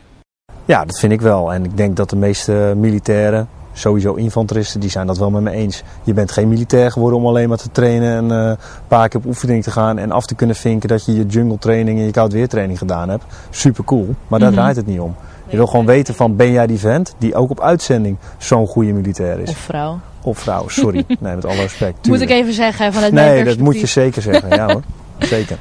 Ja, 0.65 0.85
dat 0.85 0.99
vind 0.99 1.13
ik 1.13 1.21
wel. 1.21 1.53
En 1.53 1.65
ik 1.65 1.77
denk 1.77 1.97
dat 1.97 2.11
de 2.11 2.17
meeste 2.17 2.73
militairen, 2.77 3.49
sowieso 3.81 4.15
infanteristen, 4.15 4.81
die 4.81 4.91
zijn 4.91 5.07
dat 5.07 5.19
wel 5.19 5.31
met 5.31 5.43
me 5.43 5.51
eens. 5.51 5.83
Je 6.03 6.13
bent 6.13 6.33
geen 6.33 6.49
militair 6.49 6.91
geworden 6.91 7.19
om 7.19 7.27
alleen 7.27 7.49
maar 7.49 7.59
te 7.59 7.71
trainen 7.71 8.17
en 8.17 8.39
uh, 8.39 8.49
een 8.49 8.57
paar 8.89 9.09
keer 9.09 9.21
op 9.21 9.27
oefening 9.27 9.63
te 9.63 9.71
gaan 9.71 9.99
en 9.99 10.13
af 10.13 10.27
te 10.27 10.35
kunnen 10.35 10.57
vinken 10.57 10.89
dat 10.89 11.05
je 11.05 11.15
je 11.15 11.27
jungle 11.27 11.59
training 11.59 11.99
en 11.99 12.05
je 12.05 12.11
koud 12.11 12.33
weer 12.33 12.49
training 12.49 12.79
gedaan 12.79 13.09
hebt. 13.09 13.25
Super 13.51 13.85
cool, 13.85 14.15
maar 14.29 14.39
daar 14.39 14.49
mm 14.49 14.55
-hmm. 14.55 14.55
draait 14.55 14.77
het 14.77 14.87
niet 14.87 15.01
om. 15.01 15.17
Je 15.47 15.57
wil 15.57 15.67
gewoon 15.67 15.87
weten 15.87 16.15
van 16.15 16.37
ben 16.37 16.53
jij 16.53 16.67
die 16.67 16.79
vent 16.79 17.15
die 17.19 17.35
ook 17.35 17.51
op 17.51 17.61
uitzending 17.61 18.17
zo'n 18.39 18.67
goede 18.67 18.93
militair 18.93 19.39
is. 19.39 19.51
Of 19.51 19.57
vrouw. 19.57 20.01
Of 20.23 20.39
vrouw, 20.39 20.69
sorry. 20.69 21.05
nee, 21.21 21.35
met 21.35 21.45
alle 21.45 21.61
respect. 21.61 22.03
Tuurlijk. 22.03 22.07
Moet 22.07 22.21
ik 22.21 22.43
even 22.43 22.53
zeggen 22.53 22.93
vanuit 22.93 23.13
mijn 23.13 23.35
Nee, 23.35 23.45
dat 23.45 23.59
moet 23.59 23.81
je 23.81 23.87
zeker 23.87 24.23
zeggen. 24.23 24.49
Ja 24.49 24.67
hoor, 24.73 24.83
zeker. 25.19 25.59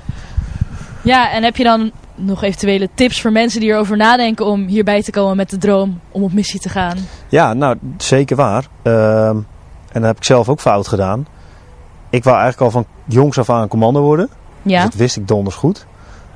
Ja, 1.02 1.32
en 1.32 1.44
heb 1.44 1.56
je 1.56 1.64
dan 1.64 1.92
nog 2.20 2.44
eventuele 2.44 2.90
tips 2.94 3.22
voor 3.22 3.32
mensen 3.32 3.60
die 3.60 3.70
erover 3.70 3.98
nadenken 3.98 4.46
om 4.46 4.68
hierbij 4.68 5.04
te 5.04 5.12
komen 5.12 5.38
met 5.38 5.50
de 5.50 5.58
droom 5.58 6.00
om 6.12 6.24
op 6.24 6.34
missie 6.34 6.60
te 6.60 6.70
gaan? 6.70 6.98
Ja, 7.30 7.54
nou 7.54 7.78
zeker 7.98 8.36
waar. 8.36 8.68
Uh, 8.84 9.28
en 9.28 9.46
dat 9.92 10.04
heb 10.04 10.18
ik 10.18 10.24
zelf 10.24 10.50
ook 10.50 10.60
fout 10.60 10.88
gedaan. 10.88 11.28
Ik 12.10 12.24
wou 12.24 12.38
eigenlijk 12.38 12.66
al 12.66 12.82
van 12.82 12.92
jongs 13.06 13.38
af 13.38 13.50
aan 13.50 13.68
commando 13.68 14.02
worden. 14.02 14.30
Ja. 14.62 14.82
Dus 14.82 14.90
dat 14.90 15.00
wist 15.00 15.18
ik 15.18 15.28
donders 15.28 15.56
goed. 15.56 15.86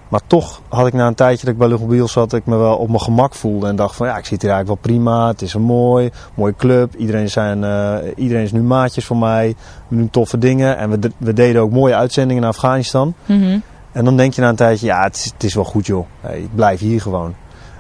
Maar 0.08 0.22
toch 0.28 0.62
had 0.70 0.88
ik 0.88 0.94
na 0.94 1.08
een 1.08 1.16
tijdje 1.16 1.46
dat 1.46 1.54
ik 1.54 1.60
bij 1.60 1.68
Luchtmobiel 1.68 2.08
zat, 2.08 2.30
dat 2.30 2.40
ik 2.40 2.46
me 2.46 2.58
wel 2.58 2.76
op 2.76 2.88
mijn 2.88 3.02
gemak 3.02 3.36
voelde. 3.36 3.68
En 3.68 3.76
dacht 3.76 3.96
van 3.96 4.08
ja, 4.08 4.18
ik 4.18 4.26
zit 4.26 4.42
hier 4.42 4.52
eigenlijk 4.52 4.82
wel 4.82 4.96
prima. 4.96 5.28
Het 5.28 5.42
is 5.42 5.54
een 5.54 5.62
mooi, 5.62 6.10
mooie 6.34 6.56
club. 6.56 6.96
Iedereen, 6.96 7.30
zijn, 7.30 7.62
uh, 7.64 7.96
iedereen 8.16 8.44
is 8.44 8.52
nu 8.52 8.62
maatjes 8.62 9.06
voor 9.06 9.18
mij. 9.18 9.56
We 9.88 9.96
doen 9.96 10.10
toffe 10.10 10.38
dingen. 10.38 10.78
En 10.78 10.90
we, 10.90 11.12
we 11.18 11.34
deden 11.34 11.62
ook 11.62 11.72
mooie 11.72 11.96
uitzendingen 11.96 12.42
naar 12.42 12.52
Afghanistan. 12.52 13.14
Mm 13.26 13.42
-hmm. 13.42 13.62
En 13.94 14.06
dan 14.06 14.18
denk 14.18 14.34
je 14.34 14.42
na 14.42 14.50
een 14.50 14.56
tijdje, 14.56 14.86
ja, 14.86 15.04
het 15.04 15.16
is, 15.16 15.26
het 15.26 15.44
is 15.44 15.54
wel 15.54 15.64
goed 15.64 15.86
joh. 15.86 16.06
Hey, 16.22 16.40
ik 16.40 16.56
blijf 16.56 16.80
hier 16.80 17.02
gewoon. 17.02 17.36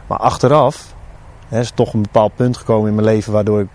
Maar 0.07 0.17
achteraf 0.17 0.93
hè, 1.47 1.59
is 1.59 1.71
toch 1.75 1.93
een 1.93 2.01
bepaald 2.01 2.35
punt 2.35 2.57
gekomen 2.57 2.89
in 2.89 2.95
mijn 2.95 3.07
leven 3.07 3.33
waardoor 3.33 3.59
ik 3.59 3.67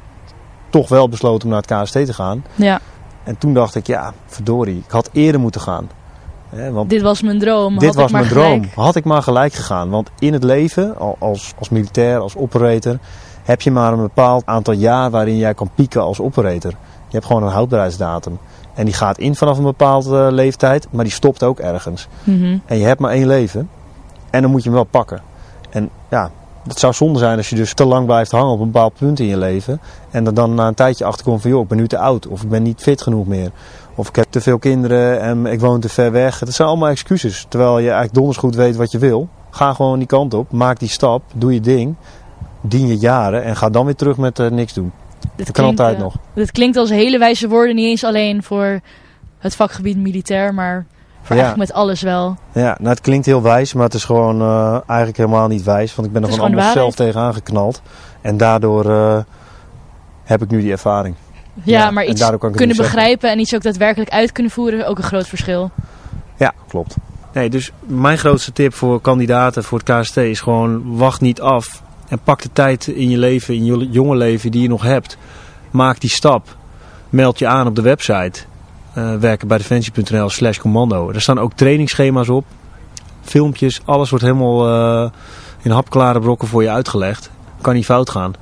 toch 0.70 0.88
wel 0.88 1.08
besloten 1.08 1.44
om 1.48 1.54
naar 1.54 1.62
het 1.66 1.82
KST 1.82 1.92
te 1.92 2.12
gaan. 2.14 2.44
Ja. 2.54 2.80
En 3.24 3.38
toen 3.38 3.54
dacht 3.54 3.74
ik, 3.74 3.86
ja, 3.86 4.12
verdorie, 4.26 4.82
ik 4.86 4.90
had 4.90 5.10
eerder 5.12 5.40
moeten 5.40 5.60
gaan. 5.60 5.90
Hè, 6.48 6.72
want 6.72 6.90
dit 6.90 7.02
was 7.02 7.22
mijn 7.22 7.38
droom. 7.38 7.78
Dit 7.78 7.94
had 7.94 7.94
was 7.94 8.04
ik 8.04 8.10
maar 8.10 8.20
mijn 8.20 8.32
gelijk. 8.32 8.72
droom. 8.72 8.84
Had 8.84 8.96
ik 8.96 9.04
maar 9.04 9.22
gelijk 9.22 9.52
gegaan. 9.52 9.90
Want 9.90 10.10
in 10.18 10.32
het 10.32 10.44
leven, 10.44 10.98
als, 11.18 11.52
als 11.58 11.68
militair, 11.68 12.18
als 12.18 12.36
operator, 12.36 12.98
heb 13.42 13.60
je 13.60 13.70
maar 13.70 13.92
een 13.92 14.00
bepaald 14.00 14.46
aantal 14.46 14.74
jaar 14.74 15.10
waarin 15.10 15.36
jij 15.36 15.54
kan 15.54 15.70
pieken 15.74 16.02
als 16.02 16.20
operator. 16.20 16.70
Je 17.08 17.14
hebt 17.14 17.26
gewoon 17.26 17.42
een 17.42 17.52
houdbaarheidsdatum. 17.52 18.38
En 18.78 18.84
die 18.84 18.94
gaat 18.94 19.18
in 19.18 19.34
vanaf 19.34 19.58
een 19.58 19.64
bepaalde 19.64 20.26
uh, 20.26 20.26
leeftijd, 20.30 20.86
maar 20.90 21.04
die 21.04 21.12
stopt 21.12 21.42
ook 21.42 21.58
ergens. 21.58 22.08
Mm 22.24 22.40
-hmm. 22.40 22.62
En 22.66 22.78
je 22.78 22.84
hebt 22.84 23.00
maar 23.00 23.10
één 23.10 23.26
leven. 23.26 23.68
En 24.30 24.42
dan 24.42 24.50
moet 24.50 24.62
je 24.62 24.68
hem 24.68 24.78
wel 24.78 24.84
pakken. 24.84 25.20
En 25.70 25.90
ja, 26.08 26.30
Het 26.66 26.78
zou 26.78 26.92
zonde 26.92 27.18
zijn 27.18 27.36
als 27.36 27.48
je 27.48 27.56
dus 27.56 27.74
te 27.74 27.84
lang 27.84 28.06
blijft 28.06 28.30
hangen 28.30 28.52
op 28.52 28.60
een 28.60 28.70
bepaald 28.70 28.94
punt 28.94 29.20
in 29.20 29.26
je 29.26 29.36
leven. 29.36 29.80
En 30.10 30.26
er 30.26 30.34
dan 30.34 30.54
na 30.54 30.66
een 30.66 30.74
tijdje 30.74 31.04
achterkomt 31.04 31.40
van 31.40 31.50
joh, 31.50 31.62
ik 31.62 31.68
ben 31.68 31.78
nu 31.78 31.88
te 31.88 31.98
oud. 31.98 32.26
Of 32.26 32.42
ik 32.42 32.48
ben 32.48 32.62
niet 32.62 32.80
fit 32.80 33.02
genoeg 33.02 33.26
meer. 33.26 33.50
Of 33.94 34.08
ik 34.08 34.16
heb 34.16 34.26
te 34.30 34.40
veel 34.40 34.58
kinderen 34.58 35.20
en 35.20 35.46
ik 35.46 35.60
woon 35.60 35.80
te 35.80 35.88
ver 35.88 36.12
weg. 36.12 36.38
Dat 36.38 36.54
zijn 36.54 36.68
allemaal 36.68 36.88
excuses. 36.88 37.46
Terwijl 37.48 37.78
je 37.78 37.84
eigenlijk 37.84 38.14
donders 38.14 38.38
goed 38.38 38.54
weet 38.54 38.76
wat 38.76 38.90
je 38.90 38.98
wil. 38.98 39.28
Ga 39.50 39.72
gewoon 39.72 39.98
die 39.98 40.08
kant 40.08 40.34
op. 40.34 40.52
Maak 40.52 40.78
die 40.78 40.88
stap. 40.88 41.22
Doe 41.34 41.54
je 41.54 41.60
ding. 41.60 41.94
Dien 42.60 42.86
je 42.86 42.96
jaren. 42.96 43.42
En 43.42 43.56
ga 43.56 43.70
dan 43.70 43.84
weer 43.84 43.96
terug 43.96 44.16
met 44.16 44.38
uh, 44.38 44.50
niks 44.50 44.72
doen. 44.72 44.92
Dit 45.20 45.46
Dat 45.46 45.54
kan 45.54 45.64
klinkt, 45.64 45.80
altijd 45.80 45.96
eh, 45.96 46.02
nog. 46.02 46.14
Dit 46.34 46.52
klinkt 46.52 46.76
als 46.76 46.90
hele 46.90 47.18
wijze 47.18 47.48
woorden, 47.48 47.74
niet 47.74 47.86
eens 47.86 48.04
alleen 48.04 48.42
voor 48.42 48.80
het 49.38 49.56
vakgebied 49.56 49.96
militair, 49.96 50.54
maar 50.54 50.86
voor 51.22 51.36
Ja. 51.36 51.42
eigenlijk 51.42 51.72
met 51.72 51.80
alles 51.80 52.02
wel. 52.02 52.36
Ja, 52.52 52.76
nou 52.78 52.88
het 52.88 53.00
klinkt 53.00 53.26
heel 53.26 53.42
wijs, 53.42 53.72
maar 53.72 53.84
het 53.84 53.94
is 53.94 54.04
gewoon 54.04 54.40
eh, 54.40 54.72
eigenlijk 54.72 55.16
helemaal 55.16 55.48
niet 55.48 55.62
wijs. 55.62 55.94
Want 55.94 56.06
ik 56.08 56.12
ben 56.12 56.22
er 56.22 56.28
Het 56.28 56.36
gewoon 56.38 56.54
allemaal 56.54 56.72
zelf 56.72 56.94
tegenaan 56.94 57.34
geknald. 57.34 57.82
En 58.20 58.36
daardoor 58.36 58.90
eh, 58.90 59.18
heb 60.24 60.42
ik 60.42 60.50
nu 60.50 60.60
die 60.60 60.70
ervaring. 60.70 61.14
Ja, 61.62 61.78
Ja, 61.78 61.90
maar 61.90 62.04
en 62.04 62.10
iets 62.10 62.20
daardoor 62.20 62.38
kan 62.38 62.48
ik 62.48 62.54
het 62.54 62.64
kunnen 62.66 62.84
zeggen. 62.84 62.94
begrijpen 63.02 63.30
en 63.30 63.38
iets 63.38 63.54
ook 63.54 63.62
daadwerkelijk 63.62 64.10
uit 64.10 64.32
kunnen 64.32 64.52
voeren, 64.52 64.86
ook 64.86 64.98
een 64.98 65.04
groot 65.04 65.26
verschil. 65.26 65.70
Ja, 66.36 66.52
klopt. 66.68 66.96
Nee, 67.32 67.50
dus 67.50 67.72
mijn 67.86 68.18
grootste 68.18 68.52
tip 68.52 68.74
voor 68.74 69.00
kandidaten 69.00 69.64
voor 69.64 69.80
het 69.84 70.00
KST 70.00 70.16
is 70.16 70.40
gewoon 70.40 70.96
wacht 70.96 71.20
niet 71.20 71.40
af. 71.40 71.82
En 72.08 72.18
pak 72.24 72.42
de 72.42 72.50
tijd 72.52 72.86
in 72.86 73.10
je 73.10 73.18
leven, 73.18 73.54
in 73.54 73.64
je 73.64 73.88
jonge 73.90 74.16
leven 74.16 74.50
die 74.50 74.62
je 74.62 74.68
nog 74.68 74.82
hebt. 74.82 75.18
Maak 75.70 76.00
die 76.00 76.10
stap. 76.10 76.56
Meld 77.08 77.38
je 77.38 77.46
aan 77.46 77.66
op 77.66 77.74
de 77.74 77.82
website. 77.82 78.40
eh 78.92 79.14
werken 79.14 79.48
bij 79.48 79.58
defensie.nl 79.58 80.28
slash 80.28 80.58
commando. 80.58 81.10
Er 81.10 81.20
staan 81.20 81.38
ook 81.38 81.52
trainingsschema's 81.52 82.28
op. 82.28 82.44
Filmpjes, 83.22 83.80
alles 83.84 84.10
wordt 84.10 84.24
helemaal 84.24 84.68
eh, 84.68 85.10
in 85.62 85.70
hapklare 85.70 86.20
brokken 86.20 86.48
voor 86.48 86.62
je 86.62 86.70
uitgelegd. 86.70 87.30
Kan 87.60 87.74
niet 87.74 87.84
fout 87.84 88.10
gaan. 88.10 88.32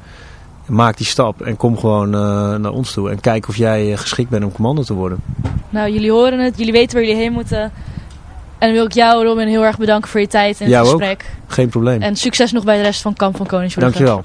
Maak 0.67 0.97
die 0.97 1.07
stap 1.07 1.41
en 1.41 1.57
kom 1.57 1.79
gewoon 1.79 2.15
eh, 2.15 2.55
naar 2.55 2.73
ons 2.73 2.93
toe. 2.93 3.11
En 3.11 3.21
kijk 3.21 3.49
of 3.49 3.57
jij 3.57 3.97
geschikt 3.97 4.31
bent 4.31 4.45
om 4.45 4.53
commando 4.53 4.83
te 4.83 4.95
worden. 4.95 5.19
Nou, 5.71 5.93
jullie 5.93 6.11
horen 6.11 6.39
het, 6.39 6.59
jullie 6.59 6.73
weten 6.73 6.97
waar 6.97 7.07
jullie 7.07 7.23
heen 7.23 7.33
moeten. 7.33 7.73
En 8.59 8.67
dan 8.69 8.73
wil 8.73 8.85
ik 8.85 8.93
jou, 8.93 9.25
Robin, 9.25 9.49
heel 9.49 9.65
erg 9.65 9.79
bedanken 9.79 10.11
voor 10.11 10.21
je 10.21 10.27
tijd 10.27 10.59
en 10.59 10.65
het 10.65 10.75
Jou 10.75 10.87
ook. 10.87 10.91
gesprek. 10.91 11.31
Geen 11.47 11.69
probleem. 11.69 12.03
En 12.03 12.17
succes 12.17 12.53
nog 12.53 12.65
bij 12.65 12.77
de 12.77 12.83
rest 12.83 13.03
van 13.03 13.15
Kamp 13.15 13.37
van 13.37 13.47
Koningsbrugge. 13.47 14.05
Dankjewel. 14.05 14.25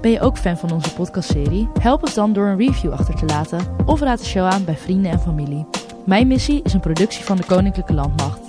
Ben 0.00 0.10
je 0.10 0.20
ook 0.20 0.38
fan 0.38 0.56
van 0.58 0.72
onze 0.72 0.92
podcastserie? 0.92 1.68
Help 1.80 2.02
ons 2.02 2.14
dan 2.14 2.32
door 2.32 2.46
een 2.46 2.58
review 2.58 2.92
achter 2.92 3.14
te 3.14 3.24
laten 3.24 3.60
of 3.86 4.00
raad 4.00 4.18
de 4.18 4.24
show 4.24 4.44
aan 4.44 4.64
bij 4.64 4.76
vrienden 4.76 5.10
en 5.10 5.20
familie. 5.20 5.66
Mijn 6.04 6.26
missie 6.26 6.60
is 6.64 6.72
een 6.72 6.80
productie 6.80 7.24
van 7.24 7.36
de 7.36 7.44
Koninklijke 7.44 7.94
Landmacht. 7.94 8.40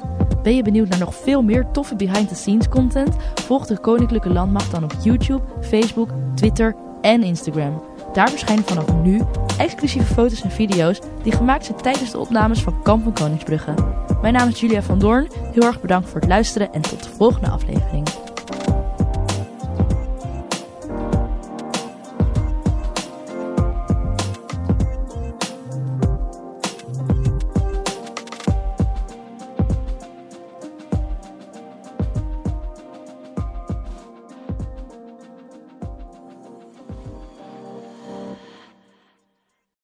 Ben 0.44 0.56
je 0.56 0.64
benieuwd 0.64 0.90
naar 0.90 1.00
nog 1.00 1.16
veel 1.16 1.42
meer 1.42 1.66
toffe 1.72 1.96
behind-the-scenes 1.96 2.70
content? 2.70 3.16
Volg 3.36 3.66
de 3.66 3.78
Koninklijke 3.78 4.30
Landmacht 4.30 4.72
dan 4.72 4.84
op 4.84 4.94
YouTube, 5.04 5.42
Facebook, 5.62 6.10
Twitter 6.36 6.76
en 7.02 7.24
Instagram. 7.24 7.84
Daar 8.14 8.30
verschijnen 8.30 8.64
vanaf 8.66 8.86
nu 9.04 9.22
exclusieve 9.58 10.14
foto's 10.14 10.42
en 10.42 10.52
video's 10.52 11.00
die 11.24 11.32
gemaakt 11.32 11.66
zijn 11.66 11.82
tijdens 11.82 12.12
de 12.12 12.20
opnames 12.20 12.62
van 12.62 12.84
Kamp 12.84 13.04
van 13.04 13.14
Koningsbrugge. 13.14 13.74
Mijn 14.22 14.34
naam 14.34 14.48
is 14.50 14.60
Julia 14.60 14.82
van 14.82 15.00
Doorn. 15.00 15.28
Heel 15.54 15.64
erg 15.64 15.82
bedankt 15.82 16.10
voor 16.10 16.20
het 16.20 16.30
luisteren 16.30 16.74
en 16.74 16.82
tot 16.82 17.04
de 17.04 17.10
volgende 17.10 17.50
aflevering. 17.50 18.27